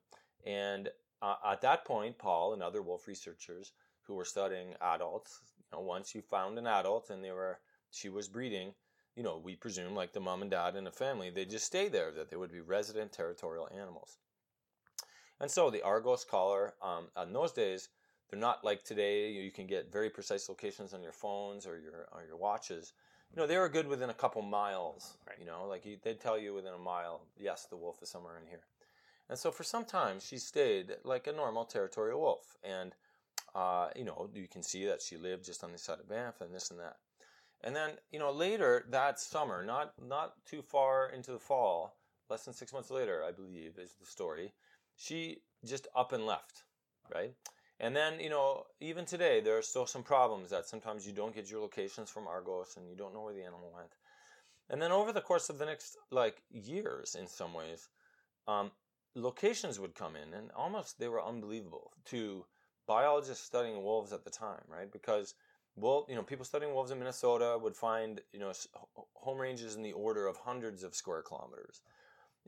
And 0.46 0.88
uh, 1.20 1.36
at 1.46 1.60
that 1.60 1.84
point, 1.84 2.18
Paul 2.18 2.54
and 2.54 2.62
other 2.62 2.82
wolf 2.82 3.06
researchers 3.06 3.72
who 4.02 4.14
were 4.14 4.24
studying 4.24 4.74
adults, 4.80 5.40
you 5.58 5.64
know, 5.78 5.84
once 5.84 6.14
you 6.14 6.22
found 6.22 6.58
an 6.58 6.66
adult 6.66 7.10
and 7.10 7.22
they 7.22 7.30
were, 7.32 7.58
she 7.90 8.08
was 8.08 8.28
breeding, 8.28 8.74
you 9.16 9.22
know, 9.22 9.40
we 9.42 9.56
presume 9.56 9.94
like 9.94 10.12
the 10.12 10.20
mom 10.20 10.42
and 10.42 10.50
dad 10.50 10.76
in 10.76 10.86
a 10.86 10.92
family, 10.92 11.30
they 11.30 11.44
just 11.44 11.66
stay 11.66 11.88
there, 11.88 12.10
that 12.12 12.30
they 12.30 12.36
would 12.36 12.52
be 12.52 12.60
resident 12.60 13.12
territorial 13.12 13.68
animals. 13.76 14.18
And 15.40 15.50
so 15.50 15.70
the 15.70 15.82
Argos 15.82 16.24
collar, 16.24 16.74
um, 16.82 17.08
in 17.20 17.32
those 17.32 17.52
days, 17.52 17.88
they're 18.30 18.40
not 18.40 18.64
like 18.64 18.82
today. 18.84 19.30
You 19.30 19.50
can 19.50 19.66
get 19.66 19.92
very 19.92 20.08
precise 20.08 20.48
locations 20.48 20.94
on 20.94 21.02
your 21.02 21.12
phones 21.12 21.66
or 21.66 21.78
your 21.78 22.08
or 22.12 22.24
your 22.26 22.38
watches. 22.38 22.94
You 23.34 23.40
know, 23.40 23.46
they 23.46 23.58
were 23.58 23.68
good 23.68 23.86
within 23.86 24.08
a 24.08 24.14
couple 24.14 24.40
miles. 24.40 25.18
Right. 25.26 25.36
You 25.38 25.46
know, 25.46 25.66
like 25.66 25.84
you, 25.84 25.98
they'd 26.02 26.20
tell 26.20 26.38
you 26.38 26.54
within 26.54 26.72
a 26.72 26.78
mile, 26.78 27.26
yes, 27.36 27.66
the 27.68 27.76
wolf 27.76 28.02
is 28.02 28.08
somewhere 28.08 28.38
in 28.38 28.48
here. 28.48 28.62
And 29.28 29.38
so 29.38 29.50
for 29.50 29.64
some 29.64 29.84
time, 29.84 30.18
she 30.20 30.38
stayed 30.38 30.96
like 31.04 31.26
a 31.26 31.32
normal 31.32 31.64
territorial 31.64 32.20
wolf. 32.20 32.56
And, 32.62 32.94
uh, 33.54 33.88
you 33.96 34.04
know, 34.04 34.30
you 34.34 34.48
can 34.48 34.62
see 34.62 34.86
that 34.86 35.02
she 35.02 35.16
lived 35.16 35.44
just 35.44 35.64
on 35.64 35.72
the 35.72 35.78
side 35.78 36.00
of 36.00 36.08
Banff 36.08 36.40
and 36.40 36.54
this 36.54 36.70
and 36.70 36.80
that. 36.80 36.96
And 37.64 37.76
then, 37.76 37.90
you 38.10 38.18
know, 38.18 38.32
later 38.32 38.84
that 38.90 39.20
summer, 39.20 39.64
not, 39.64 39.92
not 40.00 40.34
too 40.44 40.62
far 40.62 41.10
into 41.10 41.32
the 41.32 41.38
fall, 41.38 41.96
less 42.28 42.44
than 42.44 42.54
six 42.54 42.72
months 42.72 42.90
later, 42.90 43.22
I 43.26 43.30
believe, 43.30 43.78
is 43.78 43.94
the 44.00 44.06
story, 44.06 44.52
she 44.96 45.38
just 45.64 45.86
up 45.94 46.12
and 46.12 46.26
left, 46.26 46.64
right? 47.14 47.32
And 47.78 47.94
then, 47.94 48.20
you 48.20 48.30
know, 48.30 48.64
even 48.80 49.04
today, 49.04 49.40
there 49.40 49.58
are 49.58 49.62
still 49.62 49.86
some 49.86 50.02
problems 50.02 50.50
that 50.50 50.66
sometimes 50.66 51.06
you 51.06 51.12
don't 51.12 51.34
get 51.34 51.50
your 51.50 51.60
locations 51.60 52.10
from 52.10 52.26
Argos 52.26 52.76
and 52.76 52.88
you 52.88 52.96
don't 52.96 53.14
know 53.14 53.22
where 53.22 53.34
the 53.34 53.42
animal 53.42 53.72
went. 53.74 53.90
And 54.70 54.80
then 54.80 54.92
over 54.92 55.12
the 55.12 55.20
course 55.20 55.48
of 55.48 55.58
the 55.58 55.66
next, 55.66 55.96
like, 56.10 56.42
years 56.50 57.14
in 57.14 57.26
some 57.26 57.52
ways, 57.54 57.88
um, 58.48 58.70
locations 59.14 59.78
would 59.78 59.94
come 59.94 60.16
in 60.16 60.32
and 60.34 60.50
almost 60.56 60.98
they 60.98 61.08
were 61.08 61.24
unbelievable 61.24 61.92
to 62.06 62.44
biologists 62.86 63.44
studying 63.44 63.82
wolves 63.82 64.12
at 64.12 64.24
the 64.24 64.30
time, 64.30 64.62
right? 64.68 64.90
Because 64.90 65.34
well, 65.76 66.06
you 66.08 66.14
know, 66.14 66.22
people 66.22 66.44
studying 66.44 66.74
wolves 66.74 66.90
in 66.90 66.98
Minnesota 66.98 67.58
would 67.60 67.74
find, 67.74 68.20
you 68.32 68.38
know, 68.38 68.52
home 69.14 69.38
ranges 69.38 69.74
in 69.74 69.82
the 69.82 69.92
order 69.92 70.26
of 70.26 70.36
hundreds 70.36 70.82
of 70.82 70.94
square 70.94 71.22
kilometers. 71.22 71.80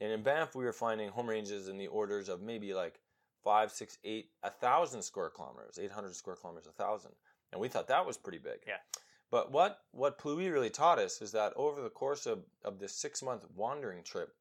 And 0.00 0.12
in 0.12 0.23
Banff, 0.23 0.55
we 0.55 0.65
were 0.65 0.73
finding 0.73 1.09
home 1.09 1.29
ranges 1.29 1.69
in 1.69 1.79
the 1.79 1.87
orders 1.87 2.29
of 2.29 2.43
maybe 2.43 2.75
like 2.75 3.00
five, 3.43 3.71
six, 3.71 3.99
eight, 4.05 4.31
a 4.43 4.50
thousand 4.50 5.03
square 5.03 5.31
kilometers, 5.31 5.79
800 5.81 6.15
square 6.15 6.37
kilometers, 6.37 6.67
a 6.67 6.73
thousand. 6.73 7.12
And 7.53 7.61
we 7.61 7.69
thought 7.69 7.88
that 7.88 8.05
was 8.05 8.17
pretty 8.17 8.39
big. 8.39 8.60
Yeah. 8.67 8.79
But 9.31 9.53
what, 9.53 9.79
what 9.93 10.19
Pluie 10.19 10.53
really 10.53 10.70
taught 10.70 10.98
us 10.98 11.22
is 11.22 11.32
that 11.32 11.53
over 11.56 11.81
the 11.81 11.91
course 11.91 12.27
of, 12.27 12.41
of 12.65 12.79
this 12.79 12.94
six 12.94 13.22
month 13.22 13.44
wandering 13.55 14.03
trip, 14.03 14.34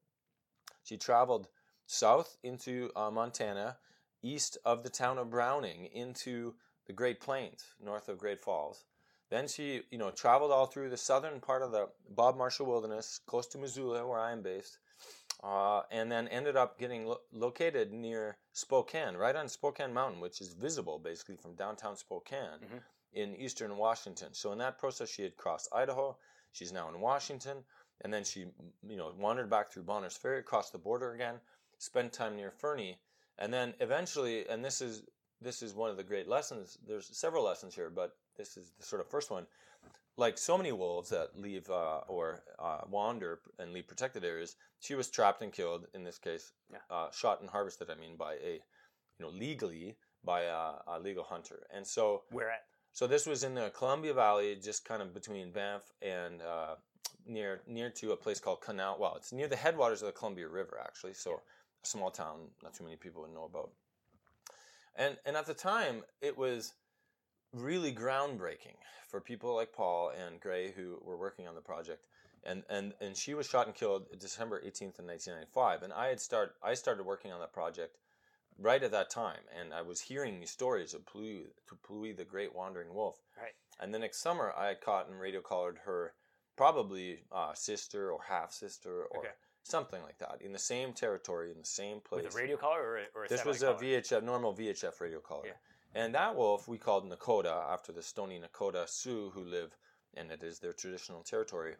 she 0.82 0.96
traveled 0.96 1.48
south 1.86 2.36
into 2.42 2.90
uh, 2.96 3.10
Montana, 3.10 3.76
east 4.22 4.58
of 4.64 4.82
the 4.82 4.90
town 4.90 5.18
of 5.18 5.30
Browning 5.30 5.86
into 5.86 6.54
the 6.86 6.92
Great 6.92 7.20
Plains, 7.20 7.64
north 7.82 8.08
of 8.08 8.18
Great 8.18 8.40
Falls. 8.40 8.84
Then 9.30 9.48
she, 9.48 9.82
you 9.90 9.98
know, 9.98 10.10
traveled 10.10 10.52
all 10.52 10.66
through 10.66 10.90
the 10.90 10.96
southern 10.96 11.40
part 11.40 11.62
of 11.62 11.72
the 11.72 11.88
Bob 12.10 12.36
Marshall 12.36 12.66
Wilderness, 12.66 13.20
close 13.26 13.46
to 13.48 13.58
Missoula, 13.58 14.06
where 14.06 14.20
I 14.20 14.32
am 14.32 14.42
based, 14.42 14.78
uh, 15.42 15.82
and 15.90 16.12
then 16.12 16.28
ended 16.28 16.56
up 16.56 16.78
getting 16.78 17.06
lo- 17.06 17.20
located 17.32 17.92
near 17.92 18.36
Spokane, 18.52 19.16
right 19.16 19.34
on 19.34 19.48
Spokane 19.48 19.92
Mountain, 19.92 20.20
which 20.20 20.40
is 20.40 20.52
visible 20.52 20.98
basically 20.98 21.36
from 21.36 21.54
downtown 21.54 21.96
Spokane 21.96 22.60
Mhm. 22.60 22.82
in 23.12 23.34
eastern 23.36 23.76
Washington. 23.76 24.34
So 24.34 24.52
in 24.52 24.58
that 24.58 24.78
process, 24.78 25.08
she 25.08 25.22
had 25.22 25.36
crossed 25.36 25.68
Idaho. 25.72 26.16
She's 26.52 26.72
now 26.72 26.88
in 26.88 27.00
Washington, 27.00 27.64
and 28.02 28.12
then 28.12 28.24
she, 28.24 28.40
you 28.86 28.96
know, 28.96 29.12
wandered 29.16 29.50
back 29.50 29.70
through 29.72 29.84
Bonner's 29.84 30.16
Ferry, 30.16 30.42
crossed 30.42 30.72
the 30.72 30.78
border 30.78 31.12
again, 31.12 31.40
spent 31.78 32.12
time 32.12 32.36
near 32.36 32.50
Fernie, 32.50 33.00
and 33.38 33.52
then 33.52 33.74
eventually, 33.80 34.48
and 34.48 34.64
this 34.64 34.80
is 34.80 35.02
this 35.44 35.62
is 35.62 35.74
one 35.74 35.90
of 35.90 35.96
the 35.96 36.02
great 36.02 36.28
lessons. 36.28 36.78
There's 36.88 37.08
several 37.16 37.44
lessons 37.44 37.74
here, 37.74 37.90
but 37.90 38.16
this 38.36 38.56
is 38.56 38.72
the 38.78 38.84
sort 38.84 39.00
of 39.00 39.08
first 39.08 39.30
one. 39.30 39.46
Like 40.16 40.38
so 40.38 40.56
many 40.56 40.72
wolves 40.72 41.10
that 41.10 41.38
leave 41.38 41.68
uh, 41.70 42.00
or 42.08 42.42
uh, 42.58 42.80
wander 42.88 43.40
and 43.58 43.72
leave 43.72 43.86
protected 43.88 44.24
areas, 44.24 44.56
she 44.80 44.94
was 44.94 45.10
trapped 45.10 45.42
and 45.42 45.52
killed. 45.52 45.86
In 45.94 46.04
this 46.04 46.18
case, 46.18 46.52
Yeah. 46.72 46.78
uh, 46.90 47.10
shot 47.10 47.40
and 47.40 47.50
harvested. 47.50 47.90
I 47.90 47.96
mean, 47.96 48.16
by 48.16 48.34
a, 48.34 48.54
you 49.18 49.20
know, 49.20 49.28
legally 49.28 49.96
by 50.24 50.42
a, 50.42 50.62
a 50.86 50.98
legal 51.00 51.24
hunter. 51.24 51.66
And 51.74 51.86
so, 51.86 52.22
Where 52.30 52.50
at? 52.50 52.64
so 52.92 53.06
this 53.06 53.26
was 53.26 53.42
in 53.44 53.54
the 53.54 53.70
Columbia 53.70 54.14
Valley, 54.14 54.56
just 54.56 54.84
kind 54.84 55.02
of 55.02 55.12
between 55.12 55.52
Banff 55.52 55.92
and 56.00 56.40
uh, 56.42 56.76
near 57.26 57.62
near 57.66 57.90
to 57.90 58.12
a 58.12 58.16
place 58.16 58.38
called 58.40 58.60
Canal. 58.60 58.96
Well, 59.00 59.16
it's 59.16 59.32
near 59.32 59.48
the 59.48 59.56
headwaters 59.56 60.00
of 60.02 60.06
the 60.06 60.12
Columbia 60.12 60.48
River, 60.48 60.80
actually. 60.82 61.14
So 61.14 61.42
a 61.82 61.86
small 61.86 62.10
town, 62.10 62.36
not 62.62 62.74
too 62.74 62.84
many 62.84 62.96
people 62.96 63.22
would 63.22 63.34
know 63.34 63.44
about. 63.44 63.70
And 64.96 65.16
and 65.24 65.36
at 65.36 65.46
the 65.46 65.54
time, 65.54 66.04
it 66.20 66.36
was 66.36 66.74
really 67.52 67.92
groundbreaking 67.92 68.76
for 69.08 69.20
people 69.20 69.54
like 69.54 69.72
Paul 69.72 70.10
and 70.10 70.40
Gray 70.40 70.72
who 70.72 70.98
were 71.02 71.16
working 71.16 71.46
on 71.46 71.54
the 71.54 71.60
project. 71.60 72.06
And 72.44 72.62
and 72.68 72.94
and 73.00 73.16
she 73.16 73.34
was 73.34 73.46
shot 73.46 73.66
and 73.66 73.74
killed 73.74 74.06
December 74.18 74.60
18th 74.60 74.98
in 74.98 75.06
1995. 75.06 75.82
And 75.82 75.92
I 75.92 76.08
had 76.08 76.20
start 76.20 76.54
I 76.62 76.74
started 76.74 77.04
working 77.04 77.32
on 77.32 77.40
that 77.40 77.52
project 77.52 77.96
right 78.58 78.82
at 78.82 78.92
that 78.92 79.10
time, 79.10 79.40
and 79.58 79.74
I 79.74 79.82
was 79.82 80.00
hearing 80.00 80.38
these 80.38 80.50
stories 80.50 80.94
of 80.94 81.04
Pluie, 81.04 81.46
to 81.68 81.74
Pluie 81.74 82.16
the 82.16 82.24
great 82.24 82.54
wandering 82.54 82.94
wolf. 82.94 83.18
Right. 83.36 83.52
And 83.80 83.92
the 83.92 83.98
next 83.98 84.20
summer, 84.20 84.52
I 84.56 84.74
caught 84.74 85.08
and 85.08 85.18
radio 85.18 85.40
collared 85.40 85.78
her, 85.84 86.12
probably 86.56 87.20
uh, 87.32 87.54
sister 87.54 88.12
or 88.12 88.20
half 88.28 88.52
sister 88.52 89.04
or 89.04 89.18
Okay. 89.18 89.34
Something 89.64 90.02
like 90.02 90.18
that, 90.18 90.42
in 90.42 90.52
the 90.52 90.58
same 90.58 90.92
territory, 90.92 91.50
in 91.50 91.58
the 91.58 91.64
same 91.66 92.00
place. 92.00 92.24
With 92.24 92.34
a 92.34 92.36
radio 92.36 92.56
collar 92.56 92.82
or 92.82 92.96
a, 92.98 93.04
or 93.14 93.24
a 93.24 93.28
This 93.28 93.44
was 93.46 93.62
a 93.62 93.72
collar? 93.72 93.78
VHF, 93.78 94.22
normal 94.22 94.54
VHF 94.54 95.00
radio 95.00 95.20
collar. 95.20 95.46
Yeah. 95.46 96.02
And 96.02 96.14
that 96.14 96.36
wolf 96.36 96.68
we 96.68 96.76
called 96.76 97.10
Nakota 97.10 97.72
after 97.72 97.90
the 97.90 98.02
Stoney 98.02 98.38
Nakota 98.38 98.86
Sioux 98.88 99.30
who 99.32 99.42
live, 99.44 99.74
and 100.14 100.30
it 100.30 100.42
is 100.42 100.58
their 100.58 100.74
traditional 100.74 101.22
territory. 101.22 101.74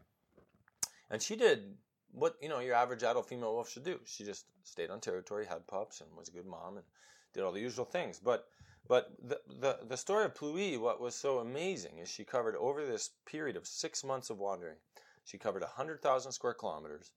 And 1.11 1.21
she 1.21 1.37
did 1.37 1.77
what 2.13 2.37
you 2.41 2.49
know 2.49 2.61
your 2.61 2.75
average 2.75 3.03
adult 3.03 3.29
female 3.29 3.53
wolf 3.53 3.71
should 3.71 3.85
do. 3.85 4.01
She 4.07 4.25
just 4.25 4.47
stayed 4.63 4.91
on 4.91 5.01
territory, 5.01 5.45
had 5.45 5.67
pups, 5.67 6.01
and 6.01 6.09
was 6.17 6.29
a 6.29 6.33
good 6.33 6.47
mom, 6.47 6.77
and 6.77 6.87
did 7.35 7.43
all 7.43 7.53
the 7.53 7.61
usual 7.61 7.85
things. 7.85 8.19
But 8.19 8.47
but 8.89 9.13
the 9.23 9.41
the, 9.61 9.79
the 9.89 9.97
story 9.97 10.25
of 10.25 10.35
Pluie, 10.35 10.79
what 10.79 11.01
was 11.01 11.15
so 11.15 11.39
amazing 11.41 11.99
is 11.99 12.09
she 12.09 12.25
covered 12.25 12.57
over 12.57 12.87
this 12.87 13.11
period 13.27 13.57
of 13.57 13.67
six 13.67 14.05
months 14.05 14.31
of 14.31 14.39
wandering, 14.39 14.77
she 15.25 15.39
covered 15.39 15.63
hundred 15.65 16.01
thousand 16.01 16.33
square 16.33 16.55
kilometers, 16.55 17.11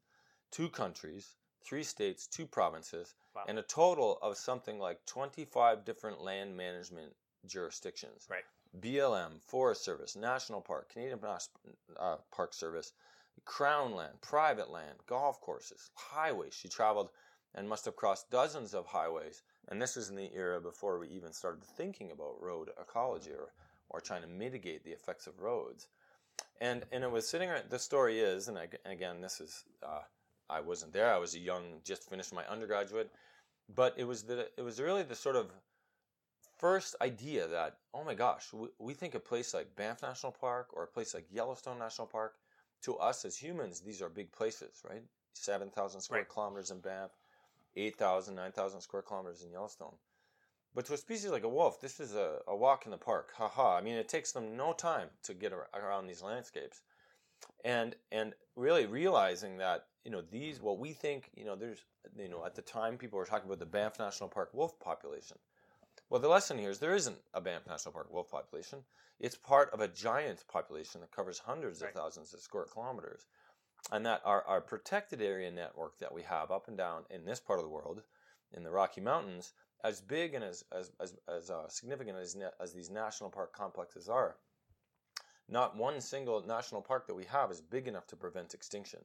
two 0.51 0.69
countries, 0.69 1.35
three 1.63 1.83
states, 1.83 2.27
two 2.27 2.45
provinces, 2.45 3.15
Wow. 3.35 3.43
and 3.47 3.59
a 3.59 3.63
total 3.63 4.17
of 4.21 4.37
something 4.37 4.79
like 4.79 5.05
25 5.05 5.85
different 5.85 6.21
land 6.21 6.55
management 6.55 7.13
jurisdictions. 7.45 8.27
Right. 8.29 8.43
BLM, 8.79 9.41
Forest 9.41 9.83
Service, 9.83 10.15
National 10.15 10.61
Park, 10.61 10.89
Canadian 10.89 11.19
uh, 11.97 12.17
Park 12.31 12.53
Service, 12.53 12.93
Crown 13.45 13.93
land, 13.93 14.19
private 14.21 14.69
land, 14.69 14.97
golf 15.05 15.39
courses, 15.41 15.89
highways. 15.95 16.53
She 16.53 16.67
traveled 16.67 17.09
and 17.55 17.69
must 17.69 17.85
have 17.85 17.95
crossed 17.95 18.29
dozens 18.29 18.73
of 18.73 18.85
highways. 18.87 19.43
And 19.69 19.81
this 19.81 19.95
was 19.95 20.09
in 20.09 20.15
the 20.15 20.33
era 20.33 20.59
before 20.59 20.99
we 20.99 21.07
even 21.09 21.31
started 21.33 21.63
thinking 21.63 22.11
about 22.11 22.41
road 22.41 22.69
ecology 22.79 23.31
or, 23.31 23.53
or 23.89 24.01
trying 24.01 24.21
to 24.23 24.27
mitigate 24.27 24.83
the 24.83 24.91
effects 24.91 25.27
of 25.27 25.39
roads. 25.39 25.87
And 26.59 26.85
and 26.91 27.03
it 27.03 27.11
was 27.11 27.27
sitting. 27.27 27.49
right- 27.49 27.69
The 27.69 27.79
story 27.79 28.19
is, 28.19 28.47
and 28.47 28.57
I, 28.57 28.67
again, 28.85 29.21
this 29.21 29.39
is 29.39 29.63
uh, 29.83 30.01
I 30.49 30.61
wasn't 30.61 30.93
there. 30.93 31.13
I 31.13 31.17
was 31.17 31.35
a 31.35 31.39
young, 31.39 31.81
just 31.83 32.09
finished 32.09 32.33
my 32.33 32.45
undergraduate, 32.47 33.11
but 33.73 33.93
it 33.97 34.05
was 34.05 34.23
the 34.23 34.49
it 34.57 34.61
was 34.63 34.81
really 34.81 35.03
the 35.03 35.15
sort 35.15 35.35
of 35.35 35.51
first 36.57 36.95
idea 37.01 37.47
that 37.47 37.77
oh 37.93 38.03
my 38.03 38.13
gosh, 38.15 38.53
we, 38.53 38.67
we 38.79 38.93
think 38.93 39.15
a 39.15 39.19
place 39.19 39.53
like 39.53 39.75
Banff 39.75 40.01
National 40.01 40.31
Park 40.31 40.69
or 40.73 40.83
a 40.83 40.87
place 40.87 41.13
like 41.13 41.25
Yellowstone 41.31 41.79
National 41.79 42.07
Park, 42.07 42.35
to 42.83 42.97
us 42.97 43.25
as 43.25 43.37
humans, 43.37 43.81
these 43.81 44.01
are 44.01 44.09
big 44.09 44.31
places, 44.31 44.81
right? 44.89 45.03
Seven 45.33 45.69
thousand 45.69 46.01
square 46.01 46.21
Right. 46.21 46.29
kilometers 46.29 46.71
in 46.71 46.79
Banff, 46.79 47.11
8,000, 47.75 48.35
9,000 48.35 48.81
square 48.81 49.01
kilometers 49.03 49.43
in 49.43 49.51
Yellowstone. 49.51 49.95
But 50.73 50.85
to 50.85 50.93
a 50.93 50.97
species 50.97 51.31
like 51.31 51.43
a 51.43 51.49
wolf, 51.49 51.81
this 51.81 51.99
is 51.99 52.15
a, 52.15 52.39
a 52.47 52.55
walk 52.55 52.85
in 52.85 52.91
the 52.91 52.97
park. 52.97 53.33
Haha. 53.35 53.77
I 53.77 53.81
mean, 53.81 53.95
it 53.95 54.09
takes 54.09 54.31
them 54.31 54.55
no 54.57 54.73
time 54.73 55.09
to 55.23 55.33
get 55.33 55.53
around 55.53 56.07
these 56.07 56.21
landscapes. 56.21 56.81
And 57.63 57.95
and 58.11 58.33
really 58.55 58.85
realizing 58.85 59.57
that, 59.57 59.85
you 60.05 60.11
know, 60.11 60.21
these 60.21 60.61
what 60.61 60.79
we 60.79 60.93
think, 60.93 61.29
you 61.35 61.45
know, 61.45 61.55
there's 61.55 61.83
you 62.17 62.29
know, 62.29 62.45
at 62.45 62.55
the 62.55 62.61
time 62.61 62.97
people 62.97 63.17
were 63.19 63.25
talking 63.25 63.47
about 63.47 63.59
the 63.59 63.65
Banff 63.65 63.99
National 63.99 64.29
Park 64.29 64.53
wolf 64.53 64.79
population. 64.79 65.37
Well, 66.09 66.21
the 66.21 66.29
lesson 66.29 66.57
here 66.57 66.69
is 66.69 66.79
there 66.79 66.95
isn't 66.95 67.17
a 67.33 67.41
Banff 67.41 67.67
National 67.67 67.91
Park 67.93 68.11
wolf 68.11 68.31
population. 68.31 68.79
It's 69.19 69.35
part 69.35 69.73
of 69.73 69.81
a 69.81 69.87
giant 69.87 70.47
population 70.47 71.01
that 71.01 71.11
covers 71.11 71.39
hundreds 71.39 71.81
Right. 71.81 71.89
of 71.89 71.95
thousands 71.95 72.33
of 72.33 72.39
square 72.39 72.65
kilometers. 72.65 73.25
And 73.91 74.05
that 74.05 74.21
our, 74.23 74.43
our 74.43 74.61
protected 74.61 75.21
area 75.21 75.51
network 75.51 75.97
that 75.99 76.13
we 76.13 76.23
have 76.23 76.51
up 76.51 76.67
and 76.67 76.77
down 76.77 77.03
in 77.09 77.25
this 77.25 77.39
part 77.39 77.59
of 77.59 77.65
the 77.65 77.71
world, 77.71 78.03
in 78.53 78.63
the 78.63 78.71
Rocky 78.71 79.01
Mountains, 79.01 79.53
as 79.83 80.01
big 80.01 80.33
and 80.33 80.43
as, 80.43 80.63
as, 80.71 80.91
as, 80.99 81.15
as 81.27 81.49
uh, 81.49 81.67
significant 81.69 82.17
as, 82.17 82.35
as 82.59 82.73
these 82.73 82.89
national 82.89 83.29
park 83.29 83.53
complexes 83.53 84.09
are, 84.09 84.37
not 85.49 85.75
one 85.75 86.01
single 86.01 86.45
national 86.45 86.81
park 86.81 87.07
that 87.07 87.15
we 87.15 87.25
have 87.25 87.51
is 87.51 87.61
big 87.61 87.87
enough 87.87 88.07
to 88.07 88.15
prevent 88.15 88.53
extinction. 88.53 88.99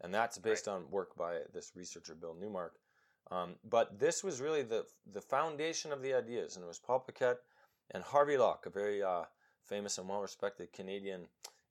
And 0.00 0.12
that's 0.12 0.38
based 0.38 0.68
on 0.68 0.90
work 0.90 1.16
by 1.16 1.38
this 1.52 1.72
researcher, 1.76 2.14
Bill 2.14 2.34
Newmark. 2.38 2.74
Um, 3.30 3.54
but 3.68 3.98
this 3.98 4.24
was 4.24 4.40
really 4.40 4.62
the, 4.62 4.84
the 5.12 5.20
foundation 5.20 5.92
of 5.92 6.02
the 6.02 6.14
ideas, 6.14 6.56
and 6.56 6.64
it 6.64 6.68
was 6.68 6.78
Paul 6.78 7.00
Paquet 7.00 7.34
and 7.92 8.02
Harvey 8.02 8.36
Locke, 8.36 8.66
a 8.66 8.70
very 8.70 9.02
uh, 9.02 9.24
famous 9.62 9.98
and 9.98 10.08
well 10.08 10.20
respected 10.20 10.72
Canadian 10.72 11.26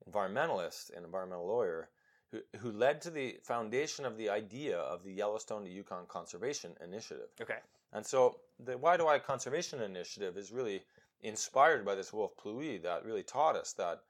environmentalist 0.09 0.95
and 0.95 1.05
environmental 1.05 1.47
lawyer, 1.47 1.89
who, 2.31 2.39
who 2.59 2.71
led 2.71 3.01
to 3.01 3.09
the 3.09 3.37
foundation 3.43 4.05
of 4.05 4.17
the 4.17 4.29
idea 4.29 4.77
of 4.77 5.03
the 5.03 5.11
Yellowstone 5.11 5.65
to 5.65 5.69
Yukon 5.69 6.05
Conservation 6.07 6.71
Initiative. 6.83 7.27
Okay. 7.41 7.59
And 7.93 8.05
so 8.05 8.39
the 8.59 8.75
Y2Y 8.75 9.23
Conservation 9.23 9.81
Initiative 9.81 10.37
is 10.37 10.51
really 10.51 10.81
inspired 11.21 11.85
by 11.85 11.95
this 11.95 12.13
wolf 12.13 12.31
Pluie 12.37 12.81
that 12.81 13.05
really 13.05 13.23
taught 13.23 13.55
us 13.55 13.73
that 13.73 14.01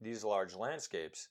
these 0.00 0.24
large 0.24 0.54
landscapes, 0.54 1.28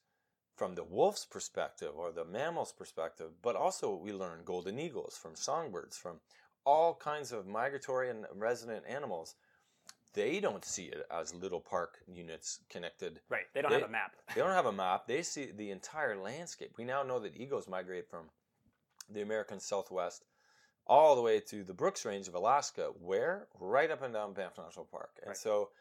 from 0.56 0.74
the 0.76 0.84
wolf's 0.84 1.26
perspective 1.26 1.92
or 1.96 2.12
the 2.12 2.26
mammal's 2.26 2.72
perspective, 2.74 3.32
but 3.44 3.56
also 3.56 3.96
we 3.96 4.12
learn 4.12 4.44
golden 4.44 4.80
eagles 4.80 5.16
from 5.16 5.36
songbirds, 5.36 5.96
from 5.98 6.20
all 6.66 6.96
kinds 6.96 7.32
of 7.32 7.46
migratory 7.46 8.10
and 8.10 8.26
resident 8.34 8.84
animals. 8.88 9.36
They 10.14 10.40
don't 10.40 10.66
see 10.66 10.86
it 10.86 11.06
as 11.12 11.34
little 11.36 11.62
park 11.62 12.00
units 12.08 12.60
connected 12.70 13.22
Right. 13.30 13.46
They 13.54 13.62
don't 13.62 13.70
They- 13.72 13.80
have 13.82 13.90
a 13.90 13.92
map. 13.92 14.16
they 14.34 14.42
don't 14.42 14.50
have 14.50 14.66
a 14.66 14.72
map. 14.72 15.06
They 15.06 15.22
see 15.22 15.52
the 15.52 15.70
entire 15.70 16.18
landscape. 16.18 16.76
We 16.76 16.86
now 16.86 17.04
know 17.04 17.20
that 17.20 17.36
eagles 17.36 17.68
migrate 17.68 18.10
from 18.10 18.32
the 19.10 19.22
American 19.22 19.60
Southwest 19.60 20.26
all 20.88 21.16
the 21.16 21.22
way 21.22 21.40
to 21.42 21.64
the 21.64 21.74
Brooks 21.74 22.04
Range 22.04 22.28
of 22.28 22.34
Alaska, 22.34 22.88
where 23.00 23.48
right 23.60 23.92
up 23.92 24.02
and 24.02 24.14
down 24.14 24.34
Banff 24.34 24.58
National 24.58 24.86
Park. 24.86 25.12
And 25.20 25.28
Right. 25.28 25.38
so 25.38 25.72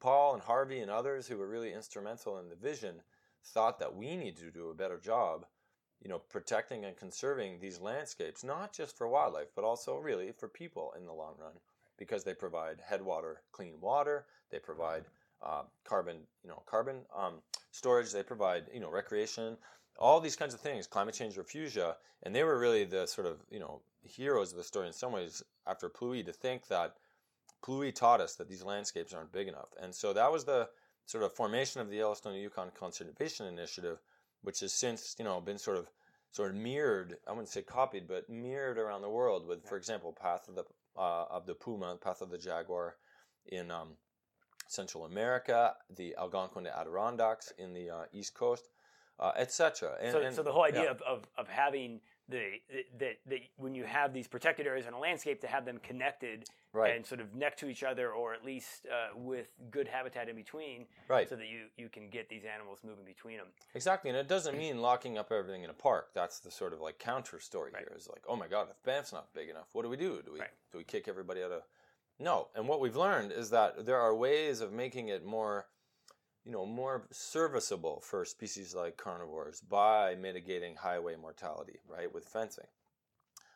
Paul 0.00 0.34
and 0.34 0.42
Harvey 0.42 0.80
and 0.80 0.90
others 0.90 1.26
who 1.26 1.38
were 1.38 1.48
really 1.48 1.72
instrumental 1.72 2.38
in 2.38 2.48
the 2.48 2.56
vision 2.56 3.02
thought 3.44 3.78
that 3.78 3.94
we 3.94 4.16
need 4.16 4.36
to 4.38 4.50
do 4.50 4.68
a 4.68 4.74
better 4.74 4.98
job, 4.98 5.46
you 6.02 6.08
know, 6.08 6.18
protecting 6.18 6.84
and 6.84 6.96
conserving 6.96 7.60
these 7.60 7.80
landscapes, 7.80 8.44
not 8.44 8.72
just 8.72 8.96
for 8.96 9.08
wildlife, 9.08 9.48
but 9.54 9.64
also 9.64 9.96
really 9.96 10.32
for 10.32 10.48
people 10.48 10.92
in 10.98 11.06
the 11.06 11.12
long 11.12 11.34
run, 11.38 11.54
because 11.98 12.24
they 12.24 12.34
provide 12.34 12.80
headwater 12.86 13.42
clean 13.52 13.80
water, 13.80 14.26
they 14.50 14.58
provide 14.58 15.04
uh, 15.42 15.62
carbon, 15.84 16.16
you 16.42 16.50
know, 16.50 16.62
carbon 16.66 16.96
um, 17.16 17.34
storage, 17.70 18.12
they 18.12 18.22
provide, 18.22 18.64
you 18.72 18.80
know, 18.80 18.90
recreation, 18.90 19.56
all 19.98 20.20
these 20.20 20.36
kinds 20.36 20.54
of 20.54 20.60
things, 20.60 20.86
climate 20.86 21.14
change 21.14 21.36
refugia, 21.36 21.94
and 22.22 22.34
they 22.34 22.44
were 22.44 22.58
really 22.58 22.84
the 22.84 23.06
sort 23.06 23.26
of, 23.26 23.38
you 23.50 23.60
know, 23.60 23.80
heroes 24.02 24.50
of 24.50 24.58
the 24.58 24.64
story 24.64 24.86
in 24.86 24.92
some 24.92 25.12
ways 25.12 25.42
after 25.66 25.88
Pluie 25.88 26.24
to 26.24 26.32
think 26.32 26.66
that 26.68 26.96
Pluie 27.64 27.94
taught 27.94 28.20
us 28.20 28.34
that 28.36 28.48
these 28.48 28.62
landscapes 28.62 29.14
aren't 29.14 29.32
big 29.32 29.48
enough. 29.48 29.68
And 29.80 29.94
so 29.94 30.12
that 30.12 30.30
was 30.30 30.44
the 30.44 30.68
sort 31.06 31.24
of 31.24 31.32
formation 31.32 31.80
of 31.80 31.88
the 31.88 31.96
Yellowstone 31.96 32.34
Yukon 32.34 32.70
Conservation 32.78 33.46
Initiative, 33.46 33.98
which 34.42 34.60
has 34.60 34.72
since, 34.72 35.16
you 35.18 35.24
know, 35.24 35.40
been 35.40 35.58
sort 35.58 35.78
of 35.78 35.86
sort 36.30 36.50
of 36.50 36.56
mirrored, 36.56 37.16
I 37.28 37.30
wouldn't 37.30 37.48
say 37.48 37.62
copied, 37.62 38.08
but 38.08 38.28
mirrored 38.28 38.76
around 38.76 39.02
the 39.02 39.08
world 39.08 39.46
with, 39.46 39.64
for 39.64 39.76
example, 39.76 40.12
Path 40.12 40.48
of 40.48 40.56
the 40.56 40.64
uh, 40.96 41.24
of 41.30 41.46
the 41.46 41.54
Puma, 41.54 41.96
Path 41.96 42.20
of 42.20 42.30
the 42.30 42.38
Jaguar 42.38 42.96
in 43.46 43.70
um, 43.70 43.96
Central 44.68 45.04
America, 45.04 45.74
the 45.96 46.14
Algonquin 46.16 46.66
Adirondacks 46.66 47.52
in 47.58 47.72
the 47.72 47.90
uh, 47.90 48.02
East 48.12 48.34
Coast, 48.34 48.68
uh, 49.18 49.32
etc. 49.36 49.96
And, 50.00 50.12
so, 50.12 50.20
and- 50.20 50.36
so 50.36 50.42
the 50.42 50.52
whole 50.52 50.64
idea 50.64 50.84
yeah. 50.84 50.90
of, 50.90 51.02
of, 51.02 51.24
of 51.36 51.48
having 51.48 52.00
the 52.28 52.52
when 53.26 53.30
you 53.30 53.33
have 53.94 54.12
these 54.12 54.26
protected 54.26 54.66
areas 54.66 54.86
in 54.86 54.92
a 54.92 54.98
landscape 54.98 55.40
to 55.40 55.46
have 55.46 55.64
them 55.64 55.78
connected 55.82 56.44
right, 56.72 56.94
and 56.94 57.06
sort 57.06 57.20
of 57.20 57.34
next 57.34 57.60
to 57.60 57.68
each 57.68 57.82
other 57.84 58.10
or 58.10 58.34
at 58.34 58.44
least 58.44 58.86
uh, 58.86 59.16
with 59.16 59.46
good 59.70 59.86
habitat 59.86 60.28
in 60.28 60.34
between 60.34 60.86
right. 61.08 61.28
so 61.28 61.36
that 61.36 61.46
you, 61.46 61.66
you 61.76 61.88
can 61.88 62.08
get 62.10 62.28
these 62.28 62.42
animals 62.44 62.80
moving 62.84 63.04
between 63.04 63.36
them 63.36 63.46
Exactly, 63.74 64.10
and 64.10 64.18
it 64.18 64.28
doesn't 64.28 64.58
mean 64.64 64.80
locking 64.82 65.16
up 65.16 65.30
everything 65.30 65.62
in 65.62 65.70
a 65.70 65.74
park. 65.74 66.08
That's 66.12 66.40
the 66.40 66.50
sort 66.50 66.72
of 66.72 66.80
like 66.80 66.98
counter 66.98 67.38
story 67.40 67.70
Right. 67.72 67.84
here. 67.88 67.96
Is 67.96 68.08
like, 68.08 68.24
oh 68.28 68.36
my 68.36 68.48
god, 68.48 68.68
if 68.70 68.82
Banff's 68.82 69.12
not 69.12 69.32
big 69.32 69.48
enough, 69.48 69.68
what 69.72 69.82
do 69.82 69.88
we 69.88 69.96
do? 69.96 70.20
Do 70.24 70.32
we 70.32 70.40
Right. 70.40 70.50
do 70.72 70.78
we 70.78 70.84
kick 70.84 71.06
everybody 71.08 71.42
out 71.42 71.52
of? 71.52 71.62
No, 72.18 72.48
and 72.54 72.68
what 72.68 72.80
we've 72.80 72.96
learned 72.96 73.32
is 73.32 73.50
that 73.50 73.86
there 73.86 74.00
are 74.00 74.14
ways 74.14 74.60
of 74.60 74.72
making 74.72 75.08
it 75.08 75.24
more, 75.24 75.66
you 76.44 76.52
know, 76.52 76.64
more 76.66 77.06
serviceable 77.12 78.00
for 78.00 78.24
species 78.24 78.74
like 78.74 78.96
carnivores 78.96 79.60
by 79.60 80.14
mitigating 80.14 80.76
highway 80.76 81.16
mortality, 81.16 81.78
right, 81.88 82.12
with 82.12 82.24
fencing, 82.24 82.66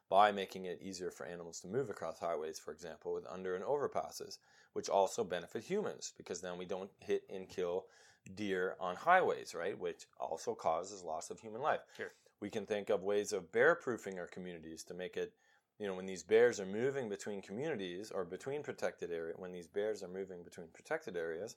by 0.09 0.33
making 0.33 0.65
it 0.65 0.81
easier 0.83 1.11
for 1.11 1.27
animals 1.27 1.61
to 1.61 1.69
move 1.69 1.91
across 1.91 2.19
highways, 2.19 2.59
for 2.59 2.73
example, 2.73 3.13
with 3.13 3.27
under 3.31 3.55
and 3.55 3.65
overpasses, 3.65 4.39
which 4.73 4.89
also 4.89 5.23
benefit 5.23 5.63
humans 5.63 6.13
because 6.17 6.41
then 6.41 6.57
we 6.57 6.65
don't 6.65 6.91
hit 7.01 7.23
and 7.33 7.49
kill 7.49 7.87
deer 8.35 8.77
on 8.81 8.97
highways, 8.97 9.55
right? 9.55 9.79
Which 9.79 10.07
also 10.19 10.55
causes 10.55 11.03
loss 11.03 11.31
of 11.31 11.41
human 11.41 11.61
life. 11.61 11.81
Sure. 11.97 12.13
We 12.41 12.51
can 12.51 12.67
think 12.67 12.89
of 12.91 13.03
ways 13.03 13.33
of 13.33 13.53
bear 13.53 13.75
proofing 13.75 14.19
our 14.19 14.27
communities 14.27 14.85
to 14.85 14.95
make 14.95 15.17
it, 15.17 15.33
you 15.79 15.87
know, 15.87 15.95
when 15.95 16.07
these 16.07 16.23
bears 16.23 16.61
are 16.61 16.67
moving 16.67 17.09
between 17.09 17.43
communities 17.43 18.11
or 18.11 18.25
between 18.25 18.63
protected 18.63 19.11
area, 19.11 19.35
when 19.37 19.53
these 19.53 19.67
bears 19.67 20.03
are 20.03 20.09
moving 20.09 20.43
between 20.43 20.69
protected 20.73 21.17
areas, 21.17 21.57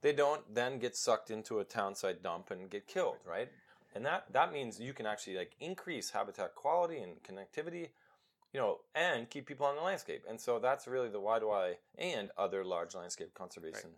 they 0.00 0.12
don't 0.12 0.42
then 0.54 0.78
get 0.78 0.96
sucked 0.96 1.30
into 1.30 1.58
a 1.58 1.64
townsite 1.64 2.22
dump 2.22 2.50
and 2.50 2.70
get 2.70 2.86
killed, 2.86 3.18
right? 3.26 3.48
And 3.94 4.04
that, 4.06 4.26
that 4.32 4.52
means 4.52 4.78
you 4.78 4.92
can 4.92 5.06
actually 5.06 5.36
like 5.36 5.56
increase 5.60 6.10
habitat 6.10 6.54
quality 6.54 6.98
and 6.98 7.22
connectivity 7.22 7.88
you 8.52 8.60
know, 8.60 8.78
and 8.94 9.28
keep 9.28 9.46
people 9.46 9.66
on 9.66 9.76
the 9.76 9.82
landscape. 9.82 10.24
And 10.28 10.40
so 10.40 10.58
that's 10.58 10.86
really 10.86 11.10
the 11.10 11.20
Y2Y 11.20 11.74
and 11.98 12.30
other 12.38 12.64
large 12.64 12.94
landscape 12.94 13.34
conservation 13.34 13.90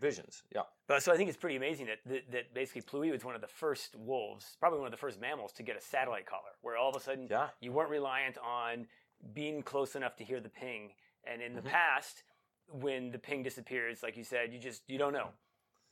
visions. 0.00 0.44
Yeah. 0.54 0.62
But 0.86 1.02
so 1.02 1.12
I 1.12 1.16
think 1.16 1.28
it's 1.28 1.36
pretty 1.36 1.56
amazing 1.56 1.86
that, 1.86 1.98
that 2.06 2.30
that 2.30 2.54
basically 2.54 2.82
Pluie 2.82 3.10
was 3.10 3.24
one 3.24 3.34
of 3.34 3.40
the 3.40 3.48
first 3.48 3.96
wolves, 3.96 4.56
probably 4.60 4.78
one 4.78 4.86
of 4.86 4.92
the 4.92 4.96
first 4.98 5.20
mammals 5.20 5.52
to 5.54 5.64
get 5.64 5.76
a 5.76 5.80
satellite 5.80 6.26
collar, 6.26 6.54
where 6.62 6.76
all 6.76 6.90
of 6.90 6.94
a 6.96 7.00
sudden 7.00 7.26
Yeah. 7.28 7.48
you 7.60 7.72
weren't 7.72 7.90
reliant 7.90 8.38
on 8.38 8.86
being 9.32 9.62
close 9.64 9.96
enough 9.96 10.14
to 10.16 10.24
hear 10.24 10.40
the 10.40 10.48
ping. 10.48 10.92
And 11.24 11.42
in 11.42 11.54
the 11.54 11.62
Mhm. 11.62 11.70
past, 11.70 12.22
when 12.68 13.10
the 13.10 13.18
ping 13.18 13.42
disappears, 13.42 14.02
like 14.04 14.16
you 14.16 14.22
said, 14.24 14.52
you 14.52 14.60
just 14.60 14.88
you 14.88 14.98
don't 14.98 15.12
know. 15.12 15.30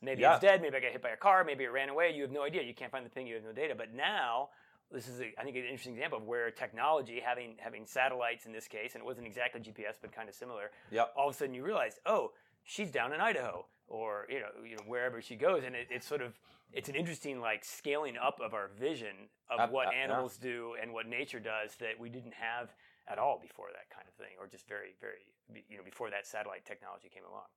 Maybe 0.01 0.21
Yeah. 0.21 0.33
it's 0.33 0.41
dead. 0.41 0.61
Maybe 0.61 0.77
I 0.77 0.79
got 0.79 0.91
hit 0.91 1.01
by 1.01 1.09
a 1.09 1.17
car. 1.17 1.43
Maybe 1.43 1.63
it 1.63 1.71
ran 1.71 1.89
away. 1.89 2.11
You 2.11 2.21
have 2.23 2.31
no 2.31 2.43
idea. 2.43 2.61
You 2.61 2.73
can't 2.73 2.91
find 2.91 3.05
the 3.05 3.09
thing. 3.09 3.27
You 3.27 3.35
have 3.35 3.43
no 3.43 3.51
data. 3.53 3.73
But 3.75 3.93
now, 3.93 4.49
this 4.91 5.07
is, 5.07 5.19
a, 5.21 5.33
I 5.39 5.43
think, 5.43 5.55
an 5.57 5.63
interesting 5.63 5.93
example 5.93 6.19
of 6.19 6.25
where 6.25 6.49
technology, 6.51 7.19
having 7.19 7.55
having 7.59 7.85
satellites 7.85 8.45
in 8.45 8.51
this 8.53 8.67
case, 8.67 8.93
and 8.93 9.01
it 9.01 9.05
wasn't 9.05 9.27
exactly 9.27 9.59
GPS, 9.59 9.97
but 10.01 10.11
kind 10.11 10.29
of 10.29 10.35
similar. 10.35 10.71
Yep. 10.91 11.13
All 11.17 11.27
of 11.29 11.35
a 11.35 11.37
sudden, 11.37 11.53
you 11.53 11.63
realize, 11.63 11.99
oh, 12.05 12.31
she's 12.63 12.91
down 12.91 13.11
in 13.11 13.19
Idaho, 13.19 13.65
or 13.87 14.25
you 14.29 14.39
know, 14.39 14.49
you 14.63 14.75
know 14.77 14.83
wherever 14.85 15.21
she 15.21 15.35
goes, 15.35 15.63
and 15.63 15.75
it, 15.75 15.87
it's 15.89 16.07
sort 16.07 16.21
of 16.21 16.39
it's 16.73 16.89
an 16.89 16.95
interesting 16.95 17.39
like 17.41 17.65
scaling 17.65 18.17
up 18.17 18.39
of 18.39 18.53
our 18.53 18.67
vision 18.77 19.29
of 19.49 19.59
Ab- 19.59 19.71
what 19.71 19.87
uh, 19.87 19.91
yeah. 19.93 20.03
animals 20.03 20.37
do 20.37 20.75
and 20.81 20.93
what 20.93 21.07
nature 21.07 21.39
does 21.39 21.75
that 21.77 21.99
we 21.99 22.09
didn't 22.09 22.33
have 22.33 22.73
at 23.07 23.17
all 23.17 23.39
before 23.41 23.67
that 23.73 23.89
kind 23.89 24.05
of 24.07 24.13
thing, 24.15 24.35
or 24.39 24.47
just 24.47 24.67
very, 24.67 24.95
very, 24.99 25.63
you 25.69 25.77
know, 25.77 25.83
before 25.83 26.09
that 26.09 26.27
satellite 26.27 26.65
technology 26.65 27.09
came 27.13 27.23
along. 27.23 27.47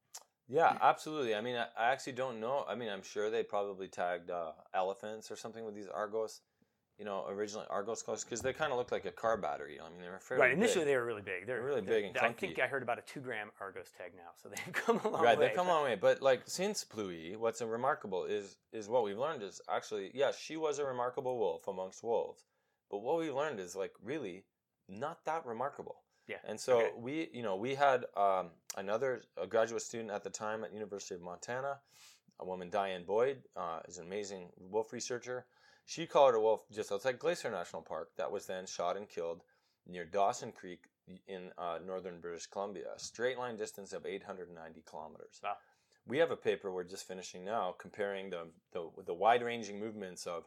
Yeah, 0.50 0.76
absolutely. 0.82 1.34
I 1.34 1.40
mean, 1.40 1.56
I, 1.56 1.66
I 1.78 1.92
actually 1.92 2.14
don't 2.14 2.40
know. 2.40 2.64
I 2.68 2.74
mean, 2.74 2.88
I'm 2.88 3.02
sure 3.02 3.30
they 3.30 3.42
probably 3.42 3.86
tagged 3.88 4.30
uh, 4.30 4.50
elephants 4.74 5.30
or 5.30 5.36
something 5.36 5.64
with 5.64 5.74
these 5.74 5.86
Argos. 5.86 6.40
You 6.98 7.06
know, 7.06 7.24
originally 7.30 7.64
Argos 7.70 8.02
colors 8.02 8.24
because 8.24 8.42
they 8.42 8.52
kind 8.52 8.72
of 8.72 8.78
look 8.78 8.92
like 8.92 9.06
a 9.06 9.10
car 9.10 9.38
battery. 9.38 9.78
I 9.80 9.88
mean, 9.88 10.02
they 10.02 10.08
were 10.10 10.18
fairly 10.18 10.42
right. 10.42 10.52
Initially, 10.52 10.84
big. 10.84 10.88
they 10.88 10.96
were 10.96 11.06
really 11.06 11.22
big. 11.22 11.46
They're 11.46 11.62
Really 11.62 11.80
big 11.80 12.04
and 12.04 12.18
I 12.18 12.32
think. 12.32 12.58
I 12.58 12.66
heard 12.66 12.82
about 12.82 12.98
a 12.98 13.02
two 13.02 13.20
gram 13.20 13.50
Argos 13.58 13.90
tag 13.96 14.12
now, 14.14 14.32
so 14.36 14.48
they've 14.54 14.74
come 14.74 15.00
a 15.04 15.08
long 15.08 15.22
right, 15.22 15.38
way. 15.38 15.46
they've 15.46 15.56
come 15.56 15.68
a 15.68 15.70
long 15.70 15.84
way. 15.84 15.94
But 15.94 16.20
like 16.20 16.42
since 16.44 16.84
Pluie, 16.84 17.38
what's 17.38 17.62
remarkable 17.62 18.26
is 18.26 18.58
is 18.72 18.86
what 18.86 19.02
we've 19.02 19.16
learned 19.18 19.42
is 19.42 19.62
actually 19.70 20.10
yes, 20.12 20.38
she 20.38 20.58
was 20.58 20.78
a 20.78 20.84
remarkable 20.84 21.38
wolf 21.38 21.68
amongst 21.68 22.02
wolves. 22.02 22.44
But 22.90 22.98
what 22.98 23.18
we 23.18 23.30
learned 23.30 23.60
is 23.60 23.74
like 23.74 23.92
really 24.02 24.44
not 24.86 25.24
that 25.24 25.46
remarkable. 25.46 26.02
Yeah. 26.30 26.36
And 26.46 26.60
so 26.60 26.78
okay. 26.78 26.90
we, 26.96 27.28
you 27.32 27.42
know, 27.42 27.56
we 27.56 27.74
had 27.74 28.04
um, 28.16 28.50
another 28.76 29.22
a 29.36 29.48
graduate 29.48 29.82
student 29.82 30.12
at 30.12 30.22
the 30.22 30.30
time 30.30 30.62
at 30.62 30.72
University 30.72 31.16
of 31.16 31.22
Montana, 31.22 31.80
a 32.38 32.46
woman 32.46 32.70
Diane 32.70 33.02
Boyd, 33.04 33.42
uh, 33.56 33.80
is 33.88 33.98
an 33.98 34.06
amazing 34.06 34.46
wolf 34.56 34.92
researcher. 34.92 35.46
She 35.86 36.06
called 36.06 36.36
a 36.36 36.40
wolf 36.40 36.62
just 36.72 36.92
outside 36.92 37.18
Glacier 37.18 37.50
National 37.50 37.82
Park 37.82 38.10
that 38.16 38.30
was 38.30 38.46
then 38.46 38.64
shot 38.64 38.96
and 38.96 39.08
killed 39.08 39.42
near 39.88 40.04
Dawson 40.04 40.52
Creek 40.52 40.84
in 41.26 41.50
uh, 41.58 41.78
northern 41.84 42.20
British 42.20 42.46
Columbia, 42.46 42.84
a 42.94 43.00
straight 43.00 43.36
line 43.36 43.56
distance 43.56 43.92
of 43.92 44.06
890 44.06 44.84
kilometers. 44.88 45.40
Wow. 45.42 45.56
We 46.06 46.18
have 46.18 46.30
a 46.30 46.36
paper 46.36 46.70
we're 46.70 46.84
just 46.84 47.08
finishing 47.08 47.44
now 47.44 47.74
comparing 47.76 48.30
the, 48.30 48.46
the, 48.72 48.88
the 49.04 49.14
wide 49.14 49.42
ranging 49.42 49.80
movements 49.80 50.28
of 50.28 50.44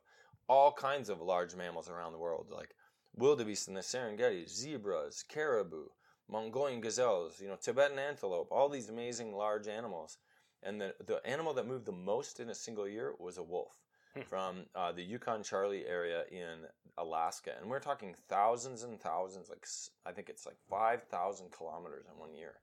all 0.47 0.71
kinds 0.71 1.09
of 1.09 1.19
large 1.19 1.55
mammals 1.55 1.89
around 1.89 2.13
the 2.13 2.19
world, 2.19 2.47
like 2.49 2.73
wildebeest 3.15 3.67
in 3.67 3.73
the 3.73 3.81
Serengeti, 3.81 4.47
zebras, 4.49 5.23
caribou, 5.27 5.85
Mongolian 6.29 6.81
gazelles, 6.81 7.39
you 7.41 7.47
know, 7.47 7.57
Tibetan 7.61 7.99
antelope, 7.99 8.47
all 8.51 8.69
these 8.69 8.89
amazing 8.89 9.35
large 9.35 9.67
animals. 9.67 10.17
And 10.61 10.79
the, 10.79 10.95
the 11.05 11.25
animal 11.25 11.53
that 11.55 11.67
moved 11.67 11.85
the 11.85 11.91
most 11.91 12.39
in 12.39 12.49
a 12.49 12.55
single 12.55 12.87
year 12.87 13.13
was 13.19 13.37
a 13.37 13.43
wolf 13.43 13.77
Hmm. 14.15 14.21
from 14.21 14.65
uh, 14.75 14.91
the 14.91 15.03
Yukon 15.03 15.41
Charley 15.41 15.85
area 15.87 16.23
in 16.31 16.67
Alaska. 16.97 17.51
And 17.59 17.69
we're 17.69 17.79
talking 17.79 18.15
thousands 18.29 18.83
and 18.83 18.99
thousands, 19.01 19.49
like 19.49 19.65
I 20.05 20.11
think 20.11 20.29
it's 20.29 20.45
like 20.45 20.57
5,000 20.69 21.51
kilometers 21.51 22.05
in 22.11 22.19
one 22.19 22.35
year. 22.35 22.53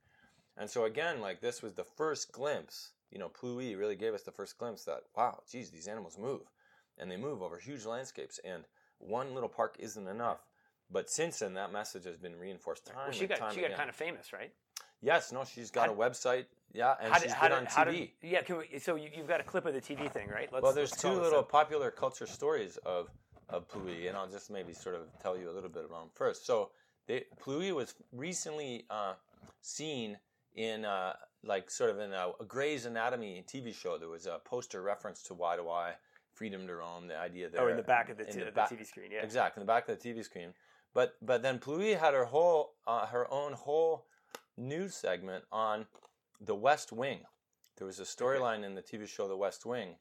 And 0.57 0.71
so 0.71 0.85
again, 0.85 1.21
like 1.21 1.40
this 1.40 1.61
was 1.62 1.75
the 1.75 1.85
first 1.85 2.30
glimpse, 2.33 2.92
you 3.11 3.19
know, 3.19 3.28
Pluie 3.28 3.76
really 3.76 3.97
gave 3.97 4.14
us 4.14 4.23
the 4.23 4.30
first 4.30 4.59
glimpse 4.59 4.85
that, 4.85 5.00
wow, 5.16 5.40
geez, 5.50 5.71
these 5.71 5.88
animals 5.88 6.19
move. 6.19 6.43
And 6.99 7.10
they 7.10 7.17
move 7.17 7.43
over 7.43 7.58
huge 7.58 7.84
landscapes. 7.84 8.39
And 8.45 8.65
one 9.00 9.34
little 9.34 9.49
park 9.49 9.76
isn't 9.78 10.06
enough. 10.06 10.39
But 10.93 11.08
since 11.10 11.39
then, 11.39 11.54
that 11.54 11.73
message 11.73 12.04
has 12.04 12.17
been 12.17 12.36
reinforced 12.39 12.86
time 12.86 12.97
well, 12.97 13.13
she 13.13 13.21
and 13.21 13.28
got 13.30 13.39
time 13.39 13.54
she 13.54 13.60
got 13.60 13.75
kind 13.75 13.89
of 13.89 13.97
famous, 13.97 14.32
right? 14.32 14.52
Yes, 15.02 15.32
no, 15.32 15.45
she's 15.45 15.71
got 15.71 15.86
How- 15.89 15.95
a 15.95 15.97
website. 15.97 16.47
Yeah, 16.73 16.95
and 17.00 17.13
she's 17.15 17.23
did- 17.25 17.30
how 17.32 17.49
been 17.49 17.65
did- 17.65 17.73
on 17.76 17.86
TV. 17.86 18.13
did- 18.21 18.30
yeah, 18.30 18.43
can 18.43 18.58
we, 18.58 18.78
so 18.78 18.95
you, 18.97 19.08
you've 19.17 19.26
got 19.28 19.41
a 19.41 19.45
clip 19.45 19.67
of 19.67 19.75
the 19.75 19.80
TV 19.80 20.08
thing, 20.13 20.28
right? 20.28 20.52
Let's, 20.52 20.63
well, 20.63 20.73
there's 20.73 20.93
two 20.93 21.10
little 21.13 21.43
popular 21.43 21.91
culture 21.91 22.26
stories 22.26 22.76
of 22.78 23.08
of 23.49 23.67
Pluie, 23.69 24.06
and 24.06 24.17
I'll 24.17 24.28
just 24.28 24.49
maybe 24.49 24.73
sort 24.73 24.95
of 24.95 25.02
tell 25.21 25.36
you 25.36 25.50
a 25.50 25.52
little 25.52 25.69
bit 25.71 25.84
about 25.84 26.02
them 26.02 26.10
first. 26.15 26.47
So, 26.47 26.71
they, 27.08 27.25
Pluie 27.43 27.75
was 27.75 27.95
recently 28.13 28.86
uh, 28.91 29.15
seen 29.60 30.17
in 30.54 30.84
uh, 30.84 31.15
like 31.43 31.69
sort 31.69 31.91
of 31.91 31.99
in 31.99 32.13
a, 32.13 32.28
a 32.41 32.45
Grey's 32.45 32.84
Anatomy 32.86 33.43
TV 33.49 33.75
show. 33.75 33.99
There 33.99 34.08
was 34.08 34.26
a 34.26 34.39
poster 34.45 34.82
reference 34.82 35.23
to 35.25 35.34
Y2Y 35.34 35.95
freedom 36.40 36.66
to 36.66 36.74
roam, 36.74 37.06
the 37.06 37.18
idea 37.18 37.50
there. 37.50 37.60
Oh, 37.60 37.68
in 37.68 37.76
the 37.76 37.82
back 37.82 38.08
of 38.08 38.16
the, 38.16 38.24
t- 38.24 38.38
the 38.38 38.46
the 38.46 38.62
TV 38.62 38.86
screen, 38.86 39.10
yeah. 39.12 39.22
Exactly, 39.22 39.60
in 39.60 39.66
the 39.66 39.70
back 39.70 39.86
of 39.86 39.92
the 40.00 40.02
TV 40.02 40.24
screen. 40.24 40.54
But 40.94 41.08
but 41.20 41.42
then 41.42 41.58
Pluie 41.58 41.98
had 42.04 42.14
her 42.14 42.24
whole 42.24 42.60
uh, 42.86 43.04
her 43.14 43.30
own 43.30 43.52
whole 43.52 44.06
news 44.56 44.94
segment 44.94 45.44
on 45.52 45.84
the 46.40 46.54
West 46.54 46.92
Wing. 46.92 47.20
There 47.76 47.86
was 47.86 48.00
a 48.00 48.08
storyline 48.16 48.64
in 48.64 48.74
the 48.74 48.80
TV 48.80 49.06
show 49.06 49.28
The 49.28 49.36
West 49.36 49.66
Wing 49.66 49.96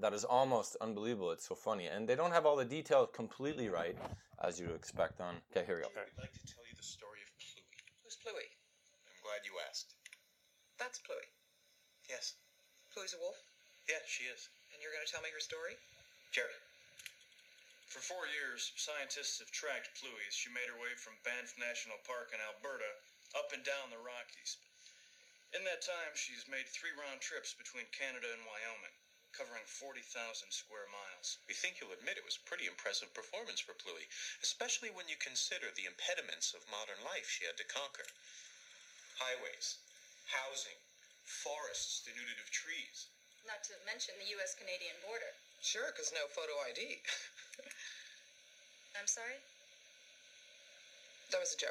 that 0.00 0.12
is 0.14 0.24
almost 0.24 0.76
unbelievable. 0.80 1.32
It's 1.32 1.48
so 1.48 1.56
funny, 1.56 1.86
and 1.86 2.06
they 2.08 2.14
don't 2.14 2.30
have 2.30 2.46
all 2.46 2.56
the 2.56 2.70
details 2.78 3.08
completely 3.12 3.68
right, 3.68 3.98
as 4.46 4.60
you'd 4.60 4.76
expect. 4.82 5.20
On 5.20 5.34
okay, 5.50 5.66
here 5.66 5.76
we 5.76 5.82
go. 5.82 5.90
I'd 5.90 6.22
like 6.22 6.34
to 6.38 6.46
tell 6.46 6.64
you 6.70 6.74
the 6.76 6.86
story 6.86 7.20
of 7.26 7.30
Pluie. 7.42 7.66
Who's 8.04 8.16
Pluie? 8.22 8.50
I'm 9.10 9.18
glad 9.26 9.42
you 9.42 9.54
asked. 9.68 9.90
That's 10.78 10.98
Pluie. 11.00 11.30
Yes. 12.08 12.34
Pluie's 12.94 13.14
a 13.18 13.18
wolf, 13.18 13.36
Yeah, 13.90 14.02
she 14.06 14.24
is. 14.30 14.48
And 14.76 14.84
you're 14.84 14.92
going 14.92 15.08
to 15.08 15.08
tell 15.08 15.24
me 15.24 15.32
her 15.32 15.40
story? 15.40 15.72
Jerry. 16.36 16.52
For 17.88 18.04
four 18.04 18.28
years, 18.28 18.76
scientists 18.76 19.40
have 19.40 19.48
tracked 19.48 19.96
Pluie 19.96 20.28
as 20.28 20.36
she 20.36 20.52
made 20.52 20.68
her 20.68 20.76
way 20.76 20.92
from 21.00 21.16
Banff 21.24 21.56
National 21.56 21.96
Park 22.04 22.36
in 22.36 22.44
Alberta 22.44 22.92
up 23.32 23.56
and 23.56 23.64
down 23.64 23.88
the 23.88 23.96
Rockies. 23.96 24.60
In 25.56 25.64
that 25.64 25.80
time, 25.80 26.12
she's 26.12 26.44
made 26.44 26.68
three 26.68 26.92
round 26.92 27.24
trips 27.24 27.56
between 27.56 27.88
Canada 27.88 28.28
and 28.28 28.44
Wyoming, 28.44 28.92
covering 29.32 29.64
40,000 29.64 30.04
square 30.52 30.92
miles. 30.92 31.40
We 31.48 31.56
think 31.56 31.80
you'll 31.80 31.96
admit 31.96 32.20
it 32.20 32.28
was 32.28 32.36
a 32.36 32.44
pretty 32.44 32.68
impressive 32.68 33.16
performance 33.16 33.64
for 33.64 33.72
Pluie, 33.80 34.12
especially 34.44 34.92
when 34.92 35.08
you 35.08 35.16
consider 35.16 35.72
the 35.72 35.88
impediments 35.88 36.52
of 36.52 36.68
modern 36.68 37.00
life 37.00 37.32
she 37.32 37.48
had 37.48 37.56
to 37.56 37.64
conquer. 37.64 38.04
Highways, 39.16 39.80
housing, 40.28 40.76
forests 41.24 42.04
denuded 42.04 42.36
of 42.44 42.52
trees. 42.52 43.08
Not 43.46 43.62
to 43.70 43.74
mention 43.86 44.14
the 44.18 44.26
U.S. 44.42 44.56
Canadian 44.58 44.98
border. 45.06 45.30
Sure, 45.62 45.86
because 45.94 46.10
no 46.12 46.26
photo 46.34 46.50
ID. 46.68 46.80
I'm 48.98 49.06
sorry? 49.06 49.38
that 51.32 51.40
was 51.40 51.54
a 51.54 51.58
joke. 51.58 51.70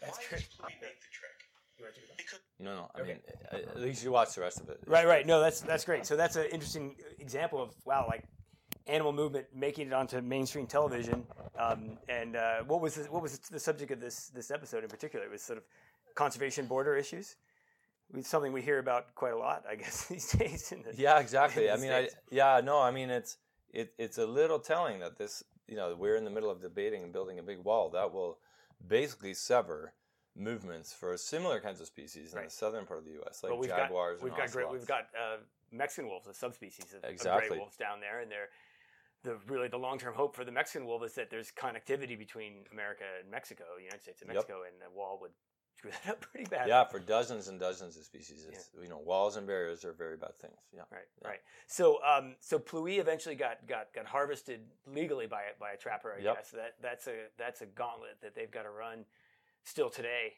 That's 0.00 0.18
Why 0.18 0.24
great. 0.28 0.42
does 0.42 0.82
make 0.82 1.00
the 1.00 1.12
trek? 1.12 1.36
Because 2.16 2.40
No, 2.58 2.74
no. 2.74 2.90
I 2.94 3.00
Okay. 3.00 3.12
mean, 3.12 3.20
uh, 3.52 3.56
at 3.74 3.80
least 3.80 4.04
you 4.04 4.12
watch 4.12 4.34
the 4.34 4.40
rest 4.40 4.60
of 4.60 4.68
it. 4.68 4.80
Right, 4.86 5.06
right. 5.06 5.26
No, 5.26 5.40
that's 5.40 5.60
that's 5.60 5.84
great. 5.84 6.06
So 6.06 6.16
that's 6.16 6.36
an 6.36 6.46
interesting 6.52 6.96
example 7.18 7.62
of 7.62 7.70
wow, 7.84 8.06
like 8.06 8.24
animal 8.86 9.12
movement 9.12 9.46
making 9.54 9.86
it 9.88 9.92
onto 9.92 10.20
mainstream 10.20 10.66
television. 10.66 11.24
Um, 11.58 11.98
and 12.08 12.36
uh, 12.36 12.62
what 12.66 12.80
was 12.80 12.94
the, 12.96 13.04
what 13.04 13.22
was 13.22 13.38
the 13.38 13.60
subject 13.60 13.90
of 13.92 14.00
this 14.00 14.28
this 14.28 14.50
episode 14.50 14.82
in 14.84 14.90
particular? 14.90 15.24
It 15.24 15.30
was 15.30 15.42
sort 15.42 15.58
of 15.58 15.64
conservation 16.14 16.66
border 16.66 16.96
issues. 16.96 17.36
It's 18.14 18.28
something 18.28 18.52
we 18.52 18.62
hear 18.62 18.78
about 18.78 19.14
quite 19.14 19.32
a 19.32 19.38
lot, 19.38 19.64
I 19.68 19.74
guess, 19.76 20.04
these 20.08 20.30
days. 20.32 20.72
In 20.72 20.82
the, 20.82 20.94
Yeah, 20.94 21.18
exactly. 21.20 21.70
I 21.70 21.76
mean, 21.76 21.92
I, 21.92 22.08
yeah, 22.30 22.60
no, 22.62 22.80
I 22.80 22.90
mean, 22.90 23.10
it's 23.10 23.38
it, 23.70 23.92
it's 23.98 24.18
a 24.18 24.26
little 24.26 24.58
telling 24.58 25.00
that 25.00 25.16
this, 25.16 25.42
you 25.66 25.76
know, 25.76 25.96
we're 25.98 26.16
in 26.16 26.24
the 26.24 26.30
middle 26.30 26.50
of 26.50 26.60
debating 26.60 27.02
and 27.02 27.12
building 27.12 27.38
a 27.38 27.42
big 27.42 27.58
wall 27.64 27.88
that 27.90 28.12
will 28.12 28.38
basically 28.86 29.32
sever 29.34 29.94
movements 30.36 30.92
for 30.92 31.16
similar 31.16 31.60
kinds 31.60 31.80
of 31.80 31.86
species 31.86 32.32
in 32.32 32.38
Right. 32.38 32.48
the 32.48 32.54
southern 32.54 32.86
part 32.86 33.00
of 33.00 33.04
the 33.06 33.12
U.S., 33.12 33.42
like 33.42 33.58
we've 33.58 33.68
jaguars. 33.68 34.18
got 34.20 34.24
we've 34.24 34.36
got 34.36 34.50
great, 34.50 34.70
we've 34.70 34.86
got 34.86 35.04
uh, 35.18 35.38
Mexican 35.70 36.08
wolves, 36.08 36.26
a 36.26 36.34
subspecies 36.34 36.94
of, 36.94 37.04
of 37.04 37.18
gray 37.18 37.58
wolves 37.58 37.76
down 37.76 38.00
there, 38.00 38.20
and 38.20 38.30
they're 38.30 38.48
the 39.24 39.36
really 39.46 39.68
the 39.68 39.78
long 39.78 39.98
term 39.98 40.14
hope 40.14 40.34
for 40.34 40.44
the 40.44 40.52
Mexican 40.52 40.86
wolf 40.86 41.04
is 41.04 41.14
that 41.14 41.30
there's 41.30 41.52
connectivity 41.52 42.18
between 42.18 42.64
America 42.72 43.04
and 43.20 43.30
Mexico, 43.30 43.64
the 43.76 43.84
United 43.84 44.02
States 44.02 44.20
and 44.22 44.28
Yep. 44.28 44.36
Mexico, 44.36 44.62
and 44.66 44.74
the 44.80 44.90
wall 44.96 45.18
would 45.20 45.30
screw 45.76 45.90
that 45.90 46.10
up 46.12 46.20
pretty 46.32 46.46
bad. 46.48 46.68
yeah, 46.68 46.84
for 46.84 46.98
dozens 46.98 47.48
and 47.48 47.58
dozens 47.58 47.96
of 47.96 48.04
species. 48.04 48.46
It's, 48.48 48.70
You 48.82 48.88
know, 48.88 48.98
walls 48.98 49.36
and 49.36 49.46
barriers 49.46 49.84
are 49.84 49.92
very 49.92 50.16
bad 50.16 50.36
things. 50.38 50.58
Yeah. 50.74 50.82
Right, 50.90 51.02
Yeah. 51.22 51.28
right. 51.28 51.40
So, 51.66 51.98
um, 52.04 52.36
so 52.40 52.58
Pluie 52.58 52.98
eventually 52.98 53.34
got, 53.34 53.66
got 53.66 53.92
got 53.94 54.06
harvested 54.06 54.60
legally 54.86 55.26
by 55.26 55.42
a, 55.42 55.58
by 55.58 55.72
a 55.72 55.76
trapper. 55.76 56.14
I 56.18 56.22
Yep. 56.22 56.34
guess 56.36 56.50
that 56.52 56.74
that's 56.80 57.06
a 57.06 57.14
that's 57.38 57.60
a 57.62 57.66
gauntlet 57.66 58.18
that 58.22 58.34
they've 58.34 58.50
got 58.50 58.62
to 58.62 58.70
run 58.70 59.04
still 59.64 59.90
today. 59.90 60.34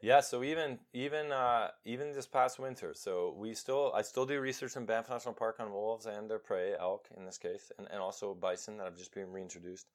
Yeah, 0.00 0.20
so 0.20 0.44
even 0.44 0.78
even 0.92 1.32
uh, 1.32 1.70
even 1.84 2.12
this 2.12 2.26
past 2.26 2.60
winter, 2.60 2.94
so 2.94 3.34
we 3.36 3.52
still 3.54 3.92
I 3.96 4.02
still 4.02 4.26
do 4.26 4.38
research 4.40 4.76
in 4.76 4.86
Banff 4.86 5.10
National 5.10 5.34
Park 5.34 5.56
on 5.58 5.72
wolves 5.72 6.06
and 6.06 6.30
their 6.30 6.38
prey, 6.38 6.74
elk 6.78 7.08
in 7.16 7.24
this 7.24 7.36
case, 7.36 7.72
and, 7.78 7.88
and 7.90 7.98
also 8.00 8.32
bison 8.32 8.76
that 8.78 8.84
have 8.84 8.96
just 8.96 9.12
been 9.12 9.32
reintroduced. 9.32 9.86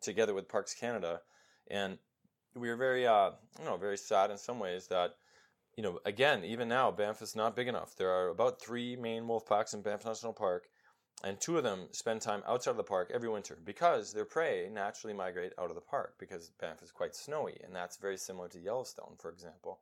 together 0.00 0.34
with 0.34 0.48
Parks 0.48 0.74
Canada, 0.74 1.20
and 1.70 1.98
we 2.54 2.68
were 2.68 2.76
very, 2.76 3.06
uh, 3.06 3.30
you 3.58 3.64
know, 3.64 3.76
very 3.76 3.96
sad 3.96 4.30
in 4.30 4.38
some 4.38 4.58
ways 4.58 4.86
that, 4.88 5.14
you 5.76 5.82
know, 5.82 5.98
again, 6.04 6.44
even 6.44 6.68
now, 6.68 6.90
Banff 6.90 7.22
is 7.22 7.34
not 7.34 7.56
big 7.56 7.68
enough. 7.68 7.96
There 7.96 8.10
are 8.10 8.28
about 8.28 8.60
three 8.60 8.96
main 8.96 9.26
wolf 9.26 9.46
packs 9.46 9.72
in 9.74 9.82
Banff 9.82 10.04
National 10.04 10.32
Park, 10.32 10.68
and 11.24 11.40
two 11.40 11.56
of 11.56 11.62
them 11.62 11.88
spend 11.92 12.20
time 12.20 12.42
outside 12.46 12.72
of 12.72 12.76
the 12.76 12.82
park 12.82 13.10
every 13.14 13.28
winter 13.28 13.56
because 13.64 14.12
their 14.12 14.24
prey 14.24 14.68
naturally 14.70 15.14
migrate 15.14 15.52
out 15.58 15.70
of 15.70 15.76
the 15.76 15.80
park 15.80 16.14
because 16.18 16.50
Banff 16.60 16.82
is 16.82 16.90
quite 16.90 17.14
snowy, 17.14 17.58
and 17.64 17.74
that's 17.74 17.96
very 17.96 18.16
similar 18.18 18.48
to 18.48 18.58
Yellowstone, 18.58 19.16
for 19.18 19.30
example. 19.30 19.80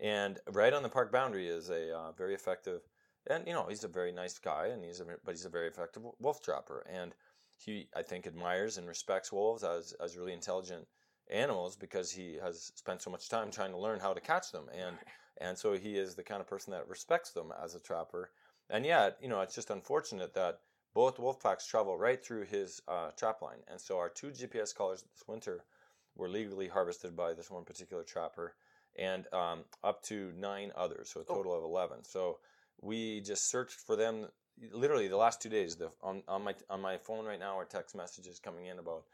And 0.00 0.40
right 0.50 0.72
on 0.72 0.82
the 0.82 0.88
park 0.88 1.12
boundary 1.12 1.48
is 1.48 1.70
a 1.70 1.96
uh, 1.96 2.12
very 2.12 2.34
effective, 2.34 2.80
and 3.28 3.46
you 3.46 3.52
know 3.52 3.66
he's 3.68 3.84
a 3.84 3.88
very 3.88 4.10
nice 4.10 4.38
guy, 4.38 4.68
and 4.68 4.82
he's 4.82 5.00
a, 5.00 5.04
but 5.24 5.34
he's 5.34 5.44
a 5.44 5.50
very 5.50 5.68
effective 5.68 6.02
wolf 6.18 6.42
trapper, 6.42 6.84
and 6.90 7.14
he 7.56 7.88
I 7.94 8.02
think 8.02 8.26
admires 8.26 8.76
and 8.76 8.88
respects 8.88 9.30
wolves 9.30 9.62
as 9.62 9.92
as 10.02 10.16
really 10.16 10.32
intelligent 10.32 10.88
animals 11.30 11.76
because 11.76 12.10
he 12.10 12.38
has 12.42 12.72
spent 12.74 13.02
so 13.02 13.10
much 13.10 13.28
time 13.28 13.50
trying 13.50 13.72
to 13.72 13.78
learn 13.78 14.00
how 14.00 14.12
to 14.12 14.20
catch 14.20 14.52
them, 14.52 14.66
and 14.72 14.96
and 15.38 15.58
so 15.58 15.72
he 15.72 15.96
is 15.96 16.14
the 16.14 16.22
kind 16.22 16.40
of 16.40 16.46
person 16.46 16.72
that 16.72 16.88
respects 16.88 17.30
them 17.30 17.52
as 17.62 17.74
a 17.74 17.80
trapper, 17.80 18.30
and 18.70 18.84
yet 18.84 19.16
you 19.20 19.28
know 19.28 19.40
it's 19.40 19.54
just 19.54 19.70
unfortunate 19.70 20.34
that 20.34 20.60
both 20.94 21.18
wolf 21.18 21.42
packs 21.42 21.66
travel 21.66 21.96
right 21.98 22.24
through 22.24 22.44
his 22.44 22.80
uh, 22.88 23.10
trap 23.16 23.42
line, 23.42 23.62
and 23.68 23.80
so 23.80 23.98
our 23.98 24.08
two 24.08 24.28
GPS 24.28 24.74
collars 24.74 25.02
this 25.02 25.26
winter 25.26 25.64
were 26.16 26.28
legally 26.28 26.68
harvested 26.68 27.16
by 27.16 27.34
this 27.34 27.50
one 27.50 27.64
particular 27.64 28.04
trapper 28.04 28.54
and 28.96 29.26
um, 29.32 29.64
up 29.82 30.02
to 30.04 30.32
nine 30.36 30.70
others, 30.76 31.10
so 31.12 31.20
a 31.20 31.24
total 31.24 31.52
oh. 31.52 31.58
of 31.58 31.64
11. 31.64 32.04
So 32.04 32.38
we 32.80 33.20
just 33.20 33.50
searched 33.50 33.80
for 33.80 33.96
them 33.96 34.28
literally 34.72 35.08
the 35.08 35.16
last 35.16 35.42
two 35.42 35.48
days. 35.48 35.76
The, 35.76 35.90
on, 36.02 36.22
on, 36.28 36.44
my, 36.44 36.54
on 36.70 36.80
my 36.80 36.98
phone 36.98 37.24
right 37.24 37.40
now 37.40 37.58
are 37.58 37.64
text 37.64 37.96
messages 37.96 38.38
coming 38.38 38.66
in 38.66 38.78
about 38.78 39.04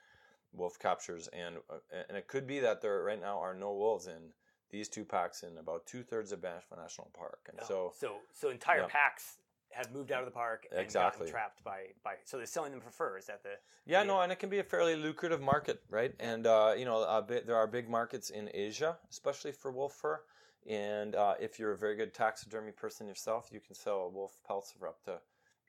wolf 0.52 0.78
captures, 0.78 1.28
and, 1.28 1.56
uh, 1.68 1.76
and 2.08 2.16
it 2.16 2.28
could 2.28 2.46
be 2.46 2.60
that 2.60 2.80
there 2.80 3.02
right 3.02 3.20
now 3.20 3.38
are 3.38 3.54
no 3.54 3.72
wolves 3.72 4.06
in 4.06 4.32
these 4.70 4.88
two 4.88 5.04
packs 5.04 5.42
in 5.42 5.58
about 5.58 5.86
two 5.86 6.02
thirds 6.02 6.32
of 6.32 6.40
Banff 6.40 6.64
National 6.76 7.10
Park. 7.16 7.48
And 7.48 7.58
oh, 7.62 7.66
so, 7.66 7.92
so, 7.98 8.16
so 8.32 8.50
entire 8.50 8.80
yeah. 8.80 8.86
packs 8.88 9.38
have 9.72 9.92
moved 9.92 10.10
out 10.12 10.20
of 10.20 10.26
the 10.26 10.32
park 10.32 10.66
and 10.70 10.80
exactly. 10.80 11.26
gotten 11.26 11.32
trapped 11.32 11.64
by, 11.64 11.82
by 12.02 12.14
so 12.24 12.36
they're 12.36 12.46
selling 12.46 12.72
them 12.72 12.80
for 12.80 12.90
fur 12.90 13.16
is 13.16 13.26
that 13.26 13.42
the 13.42 13.50
yeah 13.86 14.02
no 14.02 14.20
and 14.20 14.32
it 14.32 14.38
can 14.38 14.50
be 14.50 14.58
a 14.58 14.64
fairly 14.64 14.96
lucrative 14.96 15.40
market 15.40 15.80
right 15.90 16.12
and 16.18 16.46
uh, 16.46 16.74
you 16.76 16.84
know 16.84 17.24
bit, 17.26 17.46
there 17.46 17.56
are 17.56 17.66
big 17.66 17.88
markets 17.88 18.30
in 18.30 18.50
asia 18.52 18.96
especially 19.10 19.52
for 19.52 19.70
wolf 19.70 19.92
fur 19.92 20.20
and 20.68 21.14
uh, 21.14 21.34
if 21.40 21.58
you're 21.58 21.72
a 21.72 21.78
very 21.78 21.96
good 21.96 22.12
taxidermy 22.12 22.72
person 22.72 23.06
yourself 23.06 23.48
you 23.52 23.60
can 23.60 23.74
sell 23.74 24.10
wolf 24.12 24.38
pelts 24.46 24.74
for 24.76 24.88
up 24.88 25.02
to 25.04 25.18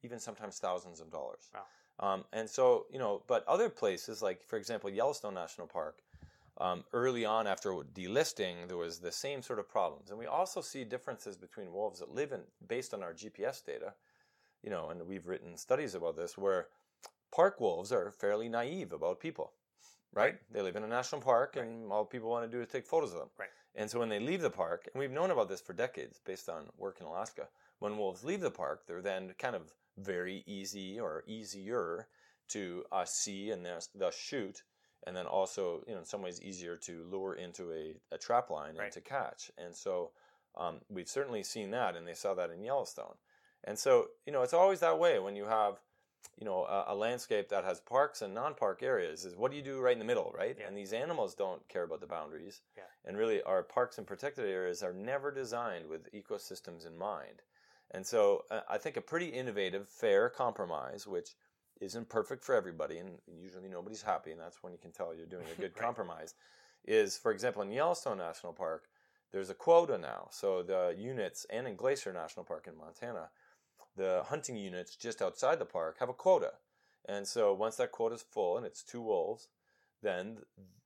even 0.04 0.20
sometimes 0.20 0.58
thousands 0.58 1.00
of 1.00 1.12
dollars 1.12 1.50
wow. 1.54 1.62
Um, 2.02 2.26
and 2.34 2.50
so 2.50 2.86
you 2.92 3.00
know 3.00 3.22
but 3.28 3.48
other 3.48 3.70
places 3.70 4.22
like 4.22 4.44
for 4.44 4.58
example 4.58 4.90
yellowstone 4.90 5.36
national 5.36 5.68
park 5.68 6.02
um, 6.62 6.84
early 6.94 7.26
on 7.26 7.48
after 7.48 7.72
delisting, 7.72 8.68
there 8.68 8.78
was 8.78 9.00
the 9.00 9.12
same 9.12 9.42
sort 9.42 9.58
of 9.58 9.68
problems. 9.68 10.12
And 10.12 10.20
we 10.20 10.28
also 10.28 10.62
see 10.62 10.84
differences 10.84 11.36
between 11.36 11.74
wolves 11.74 12.00
that 12.00 12.14
live 12.14 12.32
in, 12.32 12.42
based 12.68 12.94
on 12.94 13.02
our 13.02 13.14
GPS 13.14 13.66
data, 13.66 13.94
you 14.62 14.70
know, 14.70 14.90
and 14.90 15.02
we've 15.08 15.28
written 15.28 15.58
studies 15.58 15.96
about 15.96 16.16
this 16.16 16.38
where 16.38 16.68
park 17.34 17.60
wolves 17.60 17.92
are 17.92 18.12
fairly 18.12 18.48
naive 18.48 18.94
about 18.94 19.20
people, 19.20 19.54
right? 20.14 20.36
They 20.52 20.62
live 20.62 20.76
in 20.76 20.84
a 20.84 20.88
national 20.88 21.22
park 21.22 21.54
right. 21.56 21.66
and 21.66 21.92
all 21.92 22.06
people 22.06 22.30
want 22.30 22.50
to 22.50 22.58
do 22.58 22.62
is 22.62 22.68
take 22.68 22.86
photos 22.86 23.14
of 23.14 23.20
them. 23.20 23.30
Right. 23.40 23.50
And 23.76 23.90
so 23.90 24.00
when 24.00 24.10
they 24.10 24.20
leave 24.20 24.42
the 24.42 24.50
park, 24.50 24.90
and 24.94 25.00
we've 25.00 25.12
known 25.12 25.32
about 25.32 25.48
this 25.48 25.62
for 25.62 25.74
decades 25.74 26.20
based 26.26 26.50
on 26.50 26.66
work 26.78 26.98
in 27.00 27.06
Alaska, 27.06 27.48
when 27.80 27.98
wolves 27.98 28.24
leave 28.24 28.42
the 28.42 28.52
park, 28.52 28.84
they're 28.86 29.02
then 29.02 29.34
kind 29.40 29.56
of 29.56 29.74
very 29.98 30.44
easy 30.46 31.00
or 31.00 31.24
easier 31.28 32.08
to 32.50 32.84
uh, 32.92 33.06
see 33.06 33.52
and 33.52 33.66
thus 33.96 34.18
shoot 34.18 34.64
and 35.08 35.16
then 35.16 35.26
also 35.26 35.84
you 35.88 35.94
know 35.94 36.00
in 36.00 36.06
some 36.06 36.22
ways 36.22 36.42
easier 36.42 36.76
to 36.76 37.04
lure 37.10 37.36
into 37.36 37.72
a, 37.72 37.96
a 38.14 38.18
trap 38.18 38.50
line 38.50 38.76
right. 38.76 38.86
and 38.86 38.94
to 38.94 39.02
catch 39.02 39.52
and 39.58 39.76
so 39.76 40.12
um, 40.58 40.78
we've 40.90 41.08
certainly 41.08 41.44
seen 41.44 41.72
that 41.72 41.96
and 41.96 42.08
they 42.08 42.14
saw 42.14 42.34
that 42.34 42.52
in 42.52 42.64
yellowstone 42.64 43.16
and 43.64 43.78
so 43.78 44.08
you 44.26 44.34
know 44.34 44.42
it's 44.42 44.54
always 44.54 44.80
that 44.80 45.00
way 45.00 45.20
when 45.20 45.36
you 45.36 45.46
have 45.46 45.80
you 46.38 46.46
know 46.46 46.66
a, 46.66 46.86
a 46.94 46.96
landscape 46.96 47.50
that 47.50 47.64
has 47.64 47.80
parks 47.80 48.22
and 48.22 48.34
non-park 48.34 48.84
areas 48.84 49.26
is 49.26 49.36
what 49.36 49.52
do 49.52 49.58
you 49.58 49.64
do 49.64 49.80
right 49.80 49.94
in 49.94 50.00
the 50.00 50.06
middle 50.06 50.34
right 50.38 50.58
yeah. 50.60 50.68
and 50.68 50.78
these 50.78 50.94
animals 50.94 51.36
don't 51.36 51.68
care 51.68 51.84
about 51.84 52.02
the 52.02 52.08
boundaries 52.08 52.62
yeah. 52.78 52.84
and 53.06 53.18
really 53.18 53.42
our 53.44 53.64
parks 53.64 53.98
and 53.98 54.08
protected 54.08 54.46
areas 54.46 54.84
are 54.84 54.94
never 54.94 55.32
designed 55.32 55.88
with 55.88 56.12
ecosystems 56.14 56.88
in 56.88 56.98
mind 56.98 57.42
and 57.92 58.06
so 58.06 58.44
uh, 58.52 58.62
i 58.70 58.78
think 58.78 58.98
a 58.98 59.02
pretty 59.02 59.28
innovative 59.28 59.88
fair 59.88 60.30
compromise 60.30 61.08
which 61.08 61.36
isn't 61.82 62.08
perfect 62.10 62.44
for 62.44 62.56
everybody, 62.56 63.00
and 63.00 63.10
usually 63.28 63.68
nobody's 63.68 64.04
happy, 64.04 64.32
and 64.32 64.40
that's 64.40 64.62
when 64.64 64.72
you 64.72 64.80
can 64.80 64.92
tell 64.92 65.14
you're 65.14 65.26
doing 65.26 65.46
a 65.52 65.56
good 65.62 65.74
right. 65.76 65.84
compromise. 65.84 66.36
Is, 66.86 67.18
for 67.18 67.32
example, 67.32 67.62
in 67.64 67.72
Yellowstone 67.72 68.20
National 68.20 68.54
Park, 68.54 68.86
there's 69.32 69.50
a 69.50 69.56
quota 69.56 69.98
now. 69.98 70.28
So 70.32 70.62
the 70.62 70.96
units, 70.98 71.46
and 71.50 71.68
in 71.68 71.76
Glacier 71.76 72.14
National 72.14 72.46
Park 72.46 72.68
in 72.68 72.78
Montana, 72.78 73.30
the 73.96 74.24
hunting 74.28 74.56
units 74.56 74.96
just 74.96 75.22
outside 75.22 75.60
the 75.60 75.66
park 75.66 75.98
have 76.00 76.10
a 76.10 76.14
quota. 76.14 76.54
And 77.08 77.28
so 77.28 77.54
once 77.54 77.78
that 77.78 77.92
quota 77.92 78.16
is 78.16 78.22
full, 78.22 78.58
and 78.58 78.66
it's 78.66 78.84
two 78.84 79.02
wolves, 79.02 79.48
then 80.02 80.38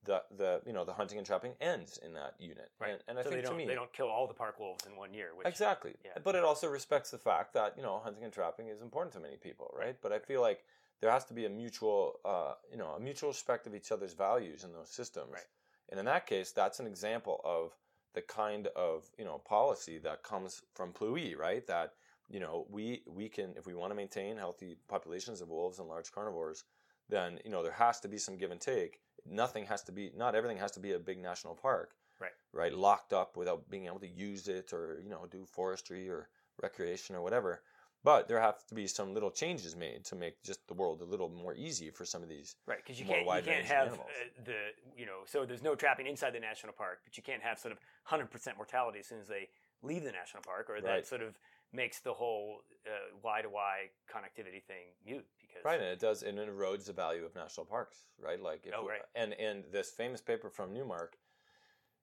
the 0.04 0.22
the 0.36 0.62
you 0.66 0.74
know 0.74 0.86
the 0.86 0.94
hunting 0.94 1.18
and 1.18 1.28
trapping 1.28 1.54
ends 1.60 2.00
in 2.04 2.14
that 2.14 2.36
unit. 2.40 2.72
Right. 2.80 2.92
And, 2.92 3.00
and 3.08 3.20
I 3.20 3.24
so 3.24 3.30
think 3.30 3.46
to 3.46 3.54
me 3.54 3.66
they 3.66 3.76
don't 3.76 3.92
kill 3.92 4.08
all 4.08 4.28
the 4.28 4.34
park 4.34 4.60
wolves 4.60 4.86
in 4.86 4.96
one 4.96 5.14
year. 5.14 5.30
Which, 5.36 5.48
exactly. 5.48 5.96
Yeah. 6.04 6.12
But 6.24 6.36
it 6.36 6.44
also 6.44 6.68
respects 6.68 7.12
the 7.12 7.18
fact 7.18 7.54
that 7.54 7.74
you 7.76 7.84
know 7.84 8.00
hunting 8.04 8.24
and 8.24 8.34
trapping 8.34 8.68
is 8.68 8.82
important 8.82 9.14
to 9.14 9.20
many 9.20 9.38
people, 9.38 9.74
right? 9.78 9.96
But 10.02 10.12
I 10.12 10.20
feel 10.20 10.42
like 10.42 10.64
there 11.02 11.12
has 11.12 11.26
to 11.26 11.34
be 11.34 11.46
a 11.46 11.50
mutual, 11.50 12.20
uh, 12.24 12.54
you 12.72 12.78
know, 12.78 12.92
a 12.98 13.00
mutual 13.00 13.30
respect 13.30 13.68
of 13.68 13.76
each 13.76 13.92
other's 13.92 14.14
values 14.14 14.64
in 14.64 14.72
those 14.72 14.90
systems. 14.90 15.32
Right. 15.34 15.44
And 15.90 16.00
in 16.00 16.06
that 16.06 16.26
case, 16.26 16.52
that's 16.52 16.80
an 16.80 16.88
example 16.88 17.42
of 17.44 17.76
the 18.14 18.22
kind 18.22 18.68
of 18.76 19.10
you 19.18 19.26
know 19.26 19.42
policy 19.46 19.98
that 20.00 20.24
comes 20.24 20.62
from 20.74 20.94
Pluie, 20.94 21.38
right? 21.38 21.66
That 21.68 21.94
you 22.30 22.40
know 22.40 22.66
we 22.70 23.04
we 23.08 23.30
can 23.30 23.54
if 23.58 23.66
we 23.66 23.74
want 23.74 23.92
to 23.92 23.96
maintain 23.96 24.38
healthy 24.38 24.78
populations 24.88 25.42
of 25.42 25.50
wolves 25.50 25.80
and 25.80 25.88
large 25.88 26.12
carnivores, 26.12 26.64
then 27.10 27.40
you 27.44 27.52
know 27.52 27.64
there 27.64 27.72
has 27.72 28.00
to 28.02 28.08
be 28.08 28.18
some 28.18 28.38
give 28.38 28.52
and 28.52 28.62
take. 28.62 29.00
Nothing 29.28 29.66
has 29.66 29.84
to 29.84 29.92
be 29.92 30.12
not 30.16 30.36
everything 30.36 30.58
has 30.58 30.72
to 30.72 30.80
be 30.80 30.94
a 30.94 31.00
big 31.00 31.22
national 31.22 31.56
park, 31.56 31.92
right? 32.20 32.32
Right, 32.54 32.74
locked 32.74 33.14
up 33.14 33.38
without 33.38 33.70
being 33.70 33.86
able 33.86 34.00
to 34.00 34.08
use 34.08 34.48
it 34.48 34.74
or 34.74 35.00
you 35.04 35.10
know 35.10 35.26
do 35.30 35.46
forestry 35.46 36.10
or 36.10 36.30
recreation 36.62 37.16
or 37.16 37.22
whatever. 37.22 37.62
But 38.04 38.28
there 38.28 38.40
have 38.40 38.64
to 38.68 38.76
be 38.76 38.86
some 38.86 39.16
little 39.16 39.32
changes 39.32 39.76
made 39.76 40.06
to 40.06 40.16
make 40.16 40.44
just 40.44 40.68
the 40.68 40.76
world 40.76 41.02
a 41.02 41.06
little 41.06 41.28
more 41.28 41.56
easy 41.56 41.90
for 41.90 42.06
some 42.06 42.22
of 42.22 42.30
these. 42.30 42.56
Right, 42.68 42.78
because 42.78 43.00
you 43.00 43.06
can't 43.08 43.26
you 43.26 43.42
can't 43.42 43.66
have 43.66 43.94
uh, 43.94 44.04
the 44.46 44.58
you 44.96 45.08
know 45.08 45.22
so 45.26 45.44
there's 45.44 45.64
no 45.64 45.74
trapping 45.74 46.06
inside 46.06 46.34
the 46.34 46.40
national 46.40 46.74
park, 46.74 47.00
but 47.04 47.18
you 47.18 47.24
can't 47.24 47.42
have 47.42 47.58
sort 47.58 47.72
of 47.72 47.80
100% 48.08 48.30
mortality 48.58 49.00
as 49.00 49.08
soon 49.08 49.20
as 49.20 49.28
they 49.28 49.50
leave 49.82 50.04
the 50.04 50.12
national 50.12 50.44
park, 50.44 50.70
or 50.70 50.76
right. 50.76 50.84
that 50.84 51.08
sort 51.08 51.24
of 51.24 51.40
makes 51.76 52.00
the 52.00 52.14
whole 52.14 52.62
uh, 52.86 53.18
Y 53.24 53.42
to 53.42 53.50
Y 53.50 53.90
connectivity 54.12 54.64
thing 54.64 54.94
mute 55.06 55.26
because 55.40 55.64
right, 55.64 55.80
and 55.80 55.90
it 55.90 56.00
does 56.00 56.24
and 56.24 56.40
it 56.40 56.50
erodes 56.50 56.86
the 56.86 56.94
value 56.94 57.26
of 57.26 57.36
national 57.36 57.66
parks, 57.66 58.06
right? 58.20 58.42
Like 58.42 58.68
oh, 58.78 58.88
right. 58.88 59.02
and 59.16 59.34
and 59.34 59.64
this 59.72 59.92
famous 59.92 60.22
paper 60.22 60.50
from 60.50 60.74
Newmark 60.74 61.18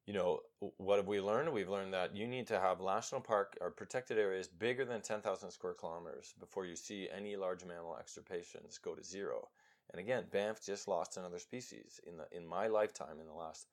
you 0.07 0.15
know, 0.15 0.41
what 0.79 0.97
have 0.97 1.07
we 1.07 1.21
learned? 1.21 1.53
We've 1.53 1.69
learned 1.69 1.95
that 1.95 2.17
you 2.17 2.27
need 2.27 2.49
to 2.49 2.59
have 2.59 2.81
national 2.81 3.21
park 3.21 3.57
or 3.61 3.71
protected 3.71 4.19
areas 4.19 4.49
bigger 4.49 4.85
than 4.85 5.01
10,000 5.01 5.51
square 5.51 5.75
kilometers 5.75 6.35
before 6.41 6.67
you 6.67 6.75
see 6.75 7.09
any 7.15 7.37
large 7.37 7.65
mammal 7.65 7.97
extirpations 8.01 8.79
go 8.83 8.95
to 8.95 9.05
zero. 9.05 9.49
And 9.91 10.01
again, 10.01 10.25
Banff 10.33 10.65
just 10.65 10.89
lost 10.89 11.17
another 11.17 11.39
species 11.39 12.01
in 12.07 12.17
the 12.17 12.27
in 12.37 12.47
my 12.47 12.67
lifetime. 12.67 13.21
In 13.21 13.27
the 13.27 13.33
last, 13.33 13.67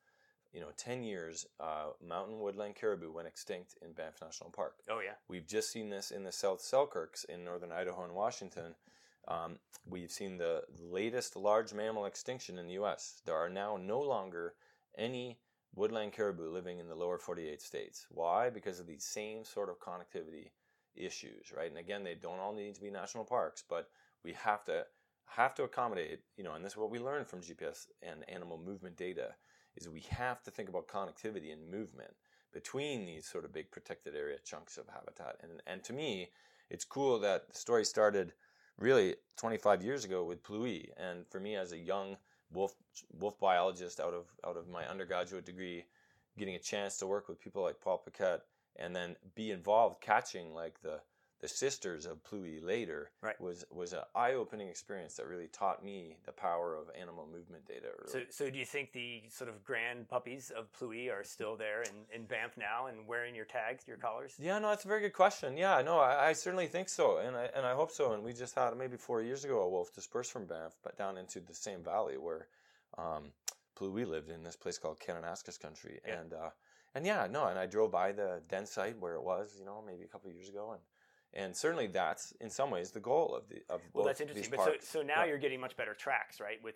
you 0.52 0.60
know, 0.60 0.70
10 0.76 1.02
years, 1.02 1.46
uh, 1.60 1.90
mountain 2.06 2.40
woodland 2.40 2.74
caribou 2.74 3.12
went 3.12 3.28
extinct 3.28 3.76
in 3.82 3.92
Banff 3.92 4.20
National 4.20 4.50
Park. 4.50 4.74
Oh 4.88 5.00
yeah, 5.00 5.14
we've 5.28 5.46
just 5.46 5.70
seen 5.70 5.90
this 5.90 6.10
in 6.10 6.24
the 6.24 6.32
South 6.32 6.60
Selkirks 6.60 7.24
in 7.26 7.44
northern 7.44 7.72
Idaho 7.72 8.04
and 8.04 8.14
Washington. 8.14 8.74
Um, 9.28 9.58
we've 9.86 10.10
seen 10.10 10.38
the 10.38 10.62
latest 10.80 11.36
large 11.36 11.72
mammal 11.72 12.06
extinction 12.06 12.58
in 12.58 12.66
the 12.66 12.74
U.S. 12.74 13.20
There 13.24 13.36
are 13.36 13.48
now 13.48 13.76
no 13.76 14.00
longer 14.00 14.54
any 14.98 15.38
woodland 15.74 16.12
caribou 16.12 16.50
living 16.50 16.80
in 16.80 16.88
the 16.88 16.94
lower 16.94 17.18
48 17.18 17.62
states. 17.62 18.06
Why? 18.10 18.50
Because 18.50 18.80
of 18.80 18.86
these 18.86 19.04
same 19.04 19.44
sort 19.44 19.68
of 19.68 19.78
connectivity 19.78 20.50
issues, 20.96 21.52
right? 21.56 21.70
And 21.70 21.78
again, 21.78 22.02
they 22.02 22.14
don't 22.14 22.40
all 22.40 22.54
need 22.54 22.74
to 22.74 22.80
be 22.80 22.90
national 22.90 23.24
parks, 23.24 23.62
but 23.68 23.88
we 24.24 24.32
have 24.32 24.64
to 24.64 24.84
have 25.26 25.54
to 25.54 25.62
accommodate, 25.62 26.20
you 26.36 26.42
know, 26.42 26.54
and 26.54 26.64
this 26.64 26.72
is 26.72 26.78
what 26.78 26.90
we 26.90 26.98
learned 26.98 27.28
from 27.28 27.40
GPS 27.40 27.86
and 28.02 28.28
animal 28.28 28.58
movement 28.58 28.96
data 28.96 29.28
is 29.76 29.88
we 29.88 30.04
have 30.10 30.42
to 30.42 30.50
think 30.50 30.68
about 30.68 30.88
connectivity 30.88 31.52
and 31.52 31.70
movement 31.70 32.14
between 32.52 33.06
these 33.06 33.26
sort 33.26 33.44
of 33.44 33.52
big 33.52 33.70
protected 33.70 34.14
area 34.14 34.38
chunks 34.44 34.78
of 34.78 34.86
habitat. 34.88 35.36
And 35.42 35.62
and 35.66 35.82
to 35.84 35.92
me, 35.92 36.30
it's 36.68 36.84
cool 36.84 37.18
that 37.20 37.48
the 37.48 37.58
story 37.58 37.84
started 37.84 38.32
really 38.78 39.16
25 39.36 39.82
years 39.82 40.04
ago 40.04 40.24
with 40.24 40.42
Pluie. 40.42 40.88
And 40.96 41.26
for 41.28 41.40
me 41.40 41.56
as 41.56 41.72
a 41.72 41.78
young 41.78 42.16
wolf 42.52 42.74
wolf 43.12 43.38
biologist 43.38 44.00
out 44.00 44.14
of 44.14 44.26
out 44.46 44.56
of 44.56 44.68
my 44.68 44.86
undergraduate 44.86 45.46
degree, 45.46 45.84
getting 46.38 46.54
a 46.54 46.60
chance 46.60 46.96
to 46.98 47.06
work 47.06 47.28
with 47.28 47.40
people 47.40 47.62
like 47.62 47.80
Paul 47.80 47.98
Paquet 47.98 48.38
and 48.76 48.94
then 48.94 49.16
be 49.34 49.50
involved 49.50 50.00
catching 50.00 50.54
like 50.54 50.80
the 50.82 51.00
the 51.40 51.48
sisters 51.48 52.04
of 52.06 52.22
Pluie 52.22 52.62
later 52.62 53.10
Right. 53.22 53.40
was 53.40 53.64
was 53.70 53.92
an 53.92 54.02
eye-opening 54.14 54.68
experience 54.68 55.14
that 55.14 55.26
really 55.26 55.48
taught 55.48 55.82
me 55.84 56.16
the 56.26 56.32
power 56.32 56.74
of 56.74 56.90
animal 57.00 57.26
movement 57.26 57.66
data. 57.66 57.88
So, 58.06 58.18
Early. 58.18 58.26
so 58.30 58.50
do 58.50 58.58
you 58.58 58.64
think 58.66 58.92
the 58.92 59.22
sort 59.30 59.48
of 59.48 59.64
grand 59.64 60.08
puppies 60.08 60.50
of 60.50 60.70
Pluie 60.72 61.10
are 61.10 61.24
still 61.24 61.56
there 61.56 61.82
in, 61.82 61.92
in 62.14 62.26
Banff 62.26 62.56
now 62.58 62.86
and 62.86 63.06
wearing 63.06 63.34
your 63.34 63.46
tags, 63.46 63.88
your 63.88 63.96
collars? 63.96 64.34
yeah, 64.38 64.58
no, 64.58 64.68
that's 64.68 64.84
a 64.84 64.88
very 64.88 65.00
good 65.00 65.14
question. 65.14 65.56
Yeah, 65.56 65.80
no, 65.82 65.98
I, 65.98 66.28
I 66.28 66.32
certainly 66.34 66.66
think 66.66 66.88
so, 66.88 67.18
and 67.18 67.34
I 67.36 67.48
and 67.54 67.64
I 67.64 67.74
hope 67.74 67.90
so. 67.90 68.12
And 68.12 68.22
we 68.22 68.32
just 68.32 68.54
had 68.54 68.76
maybe 68.76 68.96
four 68.98 69.22
years 69.22 69.44
ago 69.44 69.60
a 69.62 69.68
wolf 69.68 69.94
dispersed 69.94 70.32
from 70.32 70.44
Banff, 70.46 70.76
but 70.82 70.96
down 70.98 71.16
into 71.16 71.40
the 71.40 71.54
same 71.54 71.82
valley 71.82 72.18
where 72.18 72.48
um, 72.98 73.32
Pluie 73.76 74.04
lived 74.06 74.30
in 74.30 74.42
this 74.42 74.56
place 74.56 74.76
called 74.78 75.00
Kananaskis 75.00 75.58
country, 75.58 76.00
Yeah. 76.06 76.20
and 76.20 76.32
uh, 76.34 76.50
and 76.94 77.06
yeah, 77.06 77.26
no, 77.30 77.46
and 77.46 77.58
I 77.58 77.64
drove 77.66 77.92
by 77.92 78.12
the 78.12 78.42
den 78.48 78.66
site 78.66 78.98
where 78.98 79.14
it 79.14 79.22
was, 79.22 79.56
you 79.58 79.64
know, 79.64 79.82
maybe 79.86 80.02
a 80.04 80.08
couple 80.08 80.28
of 80.28 80.34
years 80.36 80.48
ago, 80.50 80.72
and 80.72 80.80
and 81.34 81.56
certainly 81.56 81.86
that's 81.86 82.32
in 82.40 82.50
some 82.50 82.70
ways 82.70 82.90
the 82.90 83.00
goal 83.00 83.34
of 83.34 83.48
the 83.48 83.56
of 83.72 83.80
Well, 83.92 84.04
both 84.04 84.06
that's 84.06 84.18
these 84.20 84.28
interesting. 84.28 84.50
But 84.50 84.64
so, 84.64 84.70
parks. 84.70 84.88
so 84.88 85.02
now 85.02 85.22
Yeah. 85.22 85.26
you're 85.30 85.38
getting 85.38 85.60
much 85.60 85.76
better 85.76 85.94
tracks, 85.94 86.40
right? 86.40 86.62
With 86.62 86.74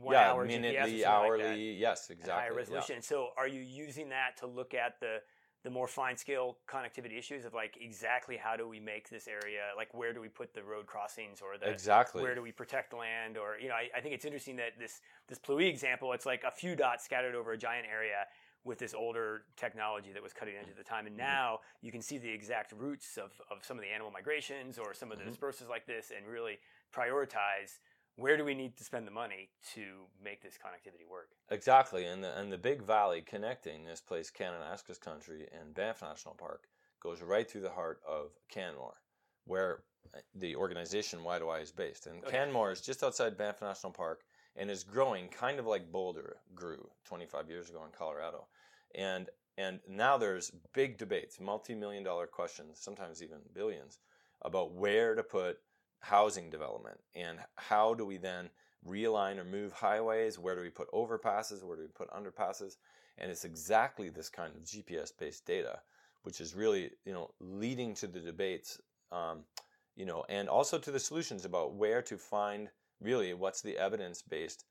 one 0.00 0.14
yeah, 0.14 0.30
hour 0.32 0.44
GPS 0.46 0.48
minutely, 0.48 0.98
like 0.98 1.06
hourly, 1.06 1.42
that, 1.42 1.58
yes, 1.58 2.10
exactly. 2.10 2.32
higher 2.32 2.52
yeah. 2.52 2.56
resolution. 2.56 2.94
And 2.96 3.04
so, 3.04 3.28
are 3.36 3.48
you 3.48 3.60
using 3.60 4.08
that 4.10 4.36
to 4.38 4.46
look 4.46 4.74
at 4.74 5.00
the 5.00 5.18
the 5.62 5.70
more 5.70 5.86
fine 5.86 6.16
scale 6.16 6.56
connectivity 6.66 7.18
issues 7.18 7.44
of 7.44 7.52
like 7.52 7.76
exactly 7.80 8.36
how 8.36 8.56
do 8.56 8.66
we 8.66 8.80
make 8.80 9.10
this 9.10 9.28
area 9.28 9.60
like 9.76 9.92
where 9.92 10.12
do 10.14 10.20
we 10.20 10.28
put 10.28 10.54
the 10.54 10.62
road 10.62 10.86
crossings 10.86 11.40
or 11.42 11.58
the 11.58 11.68
Exactly. 11.70 12.22
where 12.22 12.34
do 12.34 12.40
we 12.40 12.50
protect 12.50 12.94
land 12.94 13.36
or 13.36 13.58
you 13.60 13.68
know 13.68 13.74
I, 13.74 13.90
I 13.94 14.00
think 14.00 14.14
it's 14.14 14.24
interesting 14.24 14.56
that 14.56 14.78
this 14.78 15.02
this 15.28 15.38
Pluie 15.38 15.68
example 15.68 16.14
it's 16.14 16.24
like 16.24 16.44
a 16.44 16.50
few 16.50 16.74
dots 16.74 17.04
scattered 17.04 17.34
over 17.34 17.52
a 17.52 17.58
giant 17.58 17.86
area 17.92 18.26
with 18.64 18.78
this 18.78 18.94
older 18.94 19.42
technology 19.56 20.12
that 20.12 20.22
was 20.22 20.32
cutting 20.32 20.54
edge 20.60 20.68
at 20.68 20.76
the 20.76 20.84
time 20.84 21.06
and 21.06 21.16
Mm-hmm. 21.16 21.26
now 21.26 21.60
you 21.80 21.90
can 21.90 22.02
see 22.02 22.18
the 22.18 22.28
exact 22.28 22.72
roots 22.72 23.16
of, 23.16 23.32
of 23.50 23.64
some 23.64 23.78
of 23.78 23.82
the 23.82 23.88
animal 23.88 24.10
migrations 24.10 24.78
or 24.78 24.92
some 24.94 25.10
of 25.10 25.18
the 25.18 25.24
Mhm. 25.24 25.30
dispersals 25.36 25.68
like 25.68 25.86
this 25.86 26.10
and 26.16 26.26
really 26.26 26.58
prioritize 26.92 27.78
where 28.16 28.36
do 28.36 28.44
we 28.44 28.54
need 28.54 28.76
to 28.76 28.84
spend 28.84 29.06
the 29.06 29.10
money 29.10 29.50
to 29.74 30.06
make 30.22 30.42
this 30.42 30.58
connectivity 30.58 31.06
work 31.08 31.30
Exactly, 31.50 32.04
and 32.04 32.22
the 32.22 32.38
and 32.38 32.52
the 32.52 32.58
big 32.58 32.82
valley 32.82 33.22
connecting 33.22 33.84
this 33.84 34.00
place, 34.00 34.30
Kananaskis 34.30 35.00
Country 35.00 35.48
and 35.58 35.74
Banff 35.74 36.02
National 36.02 36.34
Park, 36.34 36.68
goes 37.00 37.22
right 37.22 37.50
through 37.50 37.62
the 37.62 37.70
heart 37.70 38.00
of 38.08 38.30
Canmore, 38.48 39.00
where 39.46 39.82
the 40.34 40.54
organization 40.54 41.24
Wide 41.24 41.42
is 41.60 41.72
based. 41.72 42.06
And 42.06 42.22
Okay. 42.24 42.36
Canmore 42.36 42.70
is 42.72 42.80
just 42.80 43.02
outside 43.02 43.36
Banff 43.36 43.62
National 43.62 43.92
Park 43.92 44.24
and 44.60 44.70
is 44.70 44.84
growing 44.84 45.26
kind 45.28 45.58
of 45.58 45.66
like 45.66 45.90
Boulder 45.90 46.36
grew 46.54 46.86
25 47.06 47.48
years 47.48 47.70
ago 47.70 47.82
in 47.84 47.90
Colorado, 47.90 48.46
and 48.94 49.28
and 49.58 49.80
now 49.88 50.16
there's 50.16 50.52
big 50.72 50.96
debates, 50.96 51.40
multi-million 51.40 52.04
dollar 52.04 52.26
questions, 52.26 52.78
sometimes 52.80 53.22
even 53.22 53.38
billions, 53.52 53.98
about 54.42 54.72
where 54.72 55.14
to 55.14 55.22
put 55.22 55.58
housing 56.00 56.48
development 56.48 56.98
and 57.14 57.38
how 57.56 57.92
do 57.92 58.06
we 58.06 58.16
then 58.16 58.48
realign 58.86 59.38
or 59.38 59.44
move 59.44 59.72
highways? 59.72 60.38
Where 60.38 60.54
do 60.54 60.62
we 60.62 60.70
put 60.70 60.90
overpasses? 60.92 61.62
Where 61.62 61.76
do 61.76 61.82
we 61.82 61.88
put 61.88 62.10
underpasses? 62.10 62.76
And 63.18 63.30
it's 63.30 63.44
exactly 63.44 64.08
this 64.08 64.28
kind 64.28 64.54
of 64.54 64.62
GPS 64.62 65.12
based 65.16 65.46
data, 65.46 65.80
which 66.22 66.40
is 66.40 66.54
really, 66.54 66.90
you 67.04 67.12
know, 67.12 67.30
leading 67.40 67.94
to 67.96 68.06
the 68.06 68.20
debates, 68.20 68.80
um, 69.12 69.40
you 69.94 70.06
know, 70.06 70.24
and 70.28 70.48
also 70.48 70.78
to 70.78 70.90
the 70.90 70.98
solutions 70.98 71.44
about 71.44 71.74
where 71.74 72.00
to 72.02 72.16
find 72.16 72.70
really 73.00 73.34
what's 73.34 73.62
the 73.62 73.78
evidence 73.78 74.22
based 74.22 74.64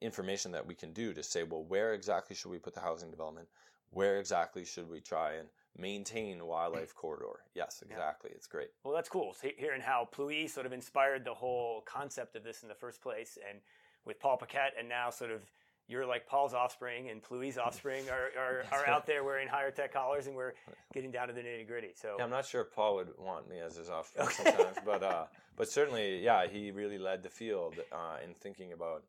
information 0.00 0.52
that 0.52 0.66
we 0.66 0.74
can 0.74 0.92
do 0.92 1.12
to 1.14 1.22
say, 1.22 1.42
well, 1.42 1.64
where 1.64 1.94
exactly 1.94 2.36
should 2.36 2.50
we 2.50 2.58
put 2.58 2.74
the 2.74 2.80
housing 2.80 3.10
development? 3.10 3.48
Where 3.90 4.18
exactly 4.18 4.64
should 4.64 4.90
we 4.90 5.00
try 5.00 5.34
and 5.34 5.48
maintain 5.78 6.40
a 6.40 6.46
wildlife 6.46 6.94
corridor? 6.94 7.40
Yes, 7.54 7.82
exactly. 7.88 8.30
It's 8.34 8.46
great. 8.46 8.68
Well, 8.84 8.94
that's 8.94 9.08
cool. 9.08 9.34
So 9.40 9.48
hearing 9.56 9.80
how 9.80 10.08
Pluie 10.12 10.48
sort 10.48 10.66
of 10.66 10.72
inspired 10.72 11.24
the 11.24 11.34
whole 11.34 11.82
concept 11.82 12.36
of 12.36 12.44
this 12.44 12.62
in 12.62 12.68
the 12.68 12.74
first 12.74 13.00
place, 13.00 13.38
and 13.48 13.60
with 14.04 14.20
Paul 14.20 14.36
Paquet, 14.36 14.70
and 14.78 14.88
now 14.88 15.10
sort 15.10 15.30
of 15.30 15.40
you're 15.88 16.06
like 16.06 16.26
Paul's 16.26 16.54
offspring, 16.54 17.10
and 17.10 17.22
Pluie's 17.22 17.58
offspring 17.58 18.04
are, 18.10 18.30
are, 18.38 18.64
are 18.72 18.80
right. 18.82 18.88
out 18.88 19.06
there 19.06 19.22
wearing 19.24 19.48
higher 19.48 19.70
tech 19.70 19.92
collars, 19.92 20.26
and 20.26 20.34
we're 20.34 20.52
getting 20.92 21.10
down 21.10 21.28
to 21.28 21.34
the 21.34 21.40
nitty 21.40 21.66
gritty. 21.66 21.90
So 21.94 22.16
Yeah, 22.18 22.24
I'm 22.24 22.30
not 22.30 22.46
sure 22.46 22.62
if 22.62 22.72
Paul 22.72 22.96
would 22.96 23.10
want 23.18 23.48
me 23.48 23.60
as 23.60 23.76
his 23.76 23.88
offspring 23.90 24.26
Okay. 24.28 24.44
sometimes, 24.44 24.76
but 24.84 25.02
uh, 25.02 25.24
but 25.56 25.68
certainly, 25.68 26.20
yeah, 26.22 26.46
he 26.46 26.70
really 26.70 26.98
led 26.98 27.22
the 27.22 27.30
field 27.30 27.74
uh, 27.92 28.16
in 28.24 28.34
thinking 28.34 28.72
about 28.72 29.04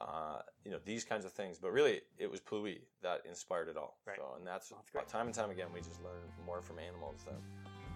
uh, 0.00 0.38
you 0.64 0.70
know 0.70 0.78
these 0.84 1.04
kinds 1.04 1.24
of 1.24 1.32
things. 1.32 1.58
But 1.58 1.72
really, 1.72 2.00
it 2.18 2.30
was 2.30 2.40
Pluie 2.40 2.80
that 3.02 3.20
inspired 3.28 3.68
it 3.68 3.76
all. 3.76 3.98
Right. 4.06 4.16
So, 4.16 4.34
and 4.38 4.46
that's, 4.46 4.70
That's 4.70 4.90
great. 4.90 5.06
time 5.08 5.26
and 5.26 5.34
time 5.34 5.50
again, 5.50 5.68
we 5.74 5.80
just 5.80 6.02
learn 6.02 6.22
more 6.46 6.62
from 6.62 6.78
animals 6.78 7.20
than 7.24 7.36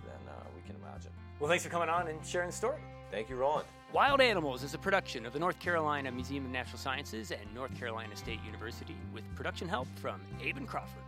than 0.05 0.29
uh, 0.29 0.45
we 0.55 0.63
can 0.63 0.77
imagine. 0.77 1.11
well, 1.41 1.49
thanks 1.49 1.65
for 1.65 1.71
coming 1.71 1.89
on 1.89 2.07
and 2.09 2.25
sharing 2.25 2.51
the 2.51 2.57
story. 2.57 2.79
Thank 3.11 3.29
you, 3.29 3.37
Roland. 3.37 3.67
Wild 3.93 4.21
Animals 4.21 4.65
is 4.65 4.75
a 4.75 4.79
production 4.79 5.25
of 5.25 5.33
the 5.33 5.39
North 5.39 5.61
Carolina 5.61 6.11
Museum 6.11 6.45
of 6.45 6.51
Natural 6.51 6.77
Sciences 6.77 7.31
and 7.31 7.55
North 7.55 7.73
Carolina 7.79 8.17
State 8.17 8.41
University 8.45 8.97
with 9.15 9.23
production 9.37 9.69
help 9.69 9.87
from 10.01 10.21
Aben 10.45 10.67
Crawford. 10.67 11.03